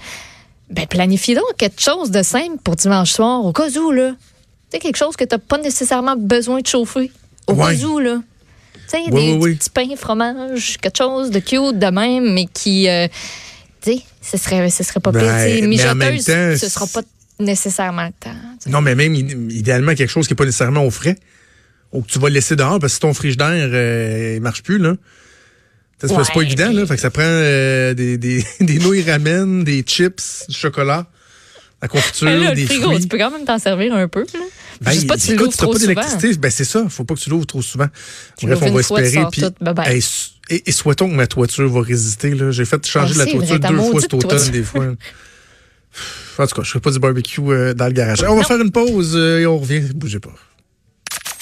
Ben, 0.71 0.87
planifie 0.87 1.35
donc 1.35 1.45
quelque 1.57 1.81
chose 1.81 2.11
de 2.11 2.23
simple 2.23 2.59
pour 2.63 2.77
dimanche 2.77 3.13
soir, 3.13 3.45
au 3.45 3.53
cas 3.53 3.69
où, 3.79 3.91
là. 3.91 4.11
Tu 4.11 4.17
sais, 4.73 4.79
quelque 4.79 4.97
chose 4.99 5.17
que 5.17 5.25
t'as 5.25 5.39
pas 5.39 5.59
nécessairement 5.59 6.15
besoin 6.17 6.61
de 6.61 6.67
chauffer. 6.67 7.11
Au 7.47 7.55
Ouais. 7.55 7.77
cas 7.77 7.85
où, 7.87 7.99
là. 7.99 8.21
Tu 8.75 8.81
sais, 8.89 8.99
Oui, 9.11 9.25
des, 9.27 9.33
oui, 9.33 9.39
oui. 9.41 9.51
des 9.53 9.57
petits 9.57 9.71
pains, 9.71 9.97
fromage, 9.97 10.77
quelque 10.81 10.99
chose 10.99 11.31
de 11.31 11.39
cute 11.39 11.79
de 11.79 11.87
même, 11.87 12.33
mais 12.35 12.47
qui. 12.47 12.89
euh, 12.89 13.09
tu 13.81 13.93
sais, 13.93 14.03
ce 14.21 14.37
serait, 14.37 14.69
ce 14.71 14.83
serait 14.85 15.01
pas 15.01 15.11
Ben, 15.11 15.21
pire. 15.21 15.29
Tu 15.31 15.61
sais, 15.61 15.67
mais 15.67 15.89
en 15.89 15.95
même 15.95 16.13
mijoteuse, 16.15 16.27
temps, 16.61 16.67
ce 16.67 16.69
sera 16.73 16.87
pas 16.87 17.01
nécessairement 17.41 18.05
le 18.07 18.13
temps. 18.21 18.37
tu. 18.63 18.69
Non, 18.71 18.81
mais 18.83 18.95
même 18.95 19.15
id- 19.15 19.53
idéalement 19.53 19.95
quelque 19.95 20.11
chose 20.11 20.27
qui 20.27 20.33
n'est 20.33 20.37
pas 20.37 20.45
nécessairement 20.45 20.85
au 20.85 20.91
frais. 20.91 21.17
Ou 21.93 22.03
que 22.03 22.09
tu 22.09 22.19
vas 22.19 22.29
laisser 22.29 22.55
dehors 22.57 22.79
parce 22.79 22.93
que 22.93 22.95
si 22.97 23.01
ton 23.01 23.15
frigidaire 23.15 23.49
euh, 23.73 24.35
il 24.37 24.43
marche 24.43 24.63
plus, 24.63 24.77
là. 24.79 24.95
C'est 26.01 26.09
pas- 26.33 26.43
évident, 26.43 26.71
là. 26.73 26.87
Fait 26.87 26.95
que 26.95 27.01
ça 27.01 27.11
prend 27.11 27.23
euh, 27.25 27.93
des, 27.95 28.19
des, 28.19 28.45
des 28.61 28.79
nouilles 28.79 29.03
ramen, 29.03 29.65
des 29.65 29.83
chips, 29.83 30.45
du 30.49 30.55
chocolat, 30.55 31.07
la 31.83 31.89
confiture, 31.89 32.27
Ben 32.27 32.41
là, 32.41 32.55
des 32.55 32.67
frigo, 32.67 32.85
fruits. 32.91 33.01
tu 33.01 33.09
peux 33.09 33.19
quand 33.19 33.31
même 33.31 33.45
t'en 33.45 33.59
servir 33.59 33.95
un 33.95 34.07
peu. 34.09 34.21
Là. 34.21 34.41
Ben, 34.81 34.93
Juste 34.93 35.09
pas 35.09 35.17
tu 35.17 35.33
écoute, 35.33 35.51
si 35.53 35.59
t'as 35.59 35.67
pas 35.67 35.79
d'électricité, 35.79 36.37
ben 36.37 36.51
c'est 36.53 36.65
ça. 36.65 36.87
Faut 36.89 37.03
pas 37.05 37.15
que 37.15 37.21
tu 37.21 37.31
l'ouvres 37.31 37.47
trop 37.47 37.63
souvent. 37.63 37.89
Tu 38.37 38.47
Bref, 38.47 38.61
on 38.63 38.71
va 38.71 38.81
espérer. 38.81 39.25
Puis, 39.33 39.43
hey, 39.87 40.05
et, 40.51 40.63
et 40.69 40.73
souhaitons 40.73 41.09
que 41.11 41.15
ma 41.15 41.27
toiture 41.27 41.69
va 41.69 41.83
résister. 41.83 42.31
Là. 42.35 42.53
J'ai 42.53 42.65
fait 42.65 42.87
changer 42.87 43.15
Ah, 43.17 43.19
la 43.19 43.25
c'est 43.25 43.33
toiture 43.33 43.59
deux 43.59 43.77
fois 43.77 44.01
cet 44.01 44.15
automne, 44.15 44.51
des 44.51 44.63
fois. 44.63 44.87
En 46.39 46.47
tout 46.47 46.55
cas, 46.55 46.63
je 46.63 46.71
fais 46.71 46.79
pas 46.79 46.93
du 46.93 47.01
barbecue 47.01 47.41
euh, 47.49 47.75
dans 47.75 47.87
le 47.87 47.93
garage. 47.93 48.23
On 48.23 48.37
va 48.37 48.43
Non. 48.43 48.43
faire 48.45 48.61
une 48.61 48.71
pause 48.71 49.15
euh, 49.17 49.41
et 49.41 49.47
on 49.47 49.59
revient. 49.59 49.81
Bougez 49.97 50.21
pas. 50.21 50.31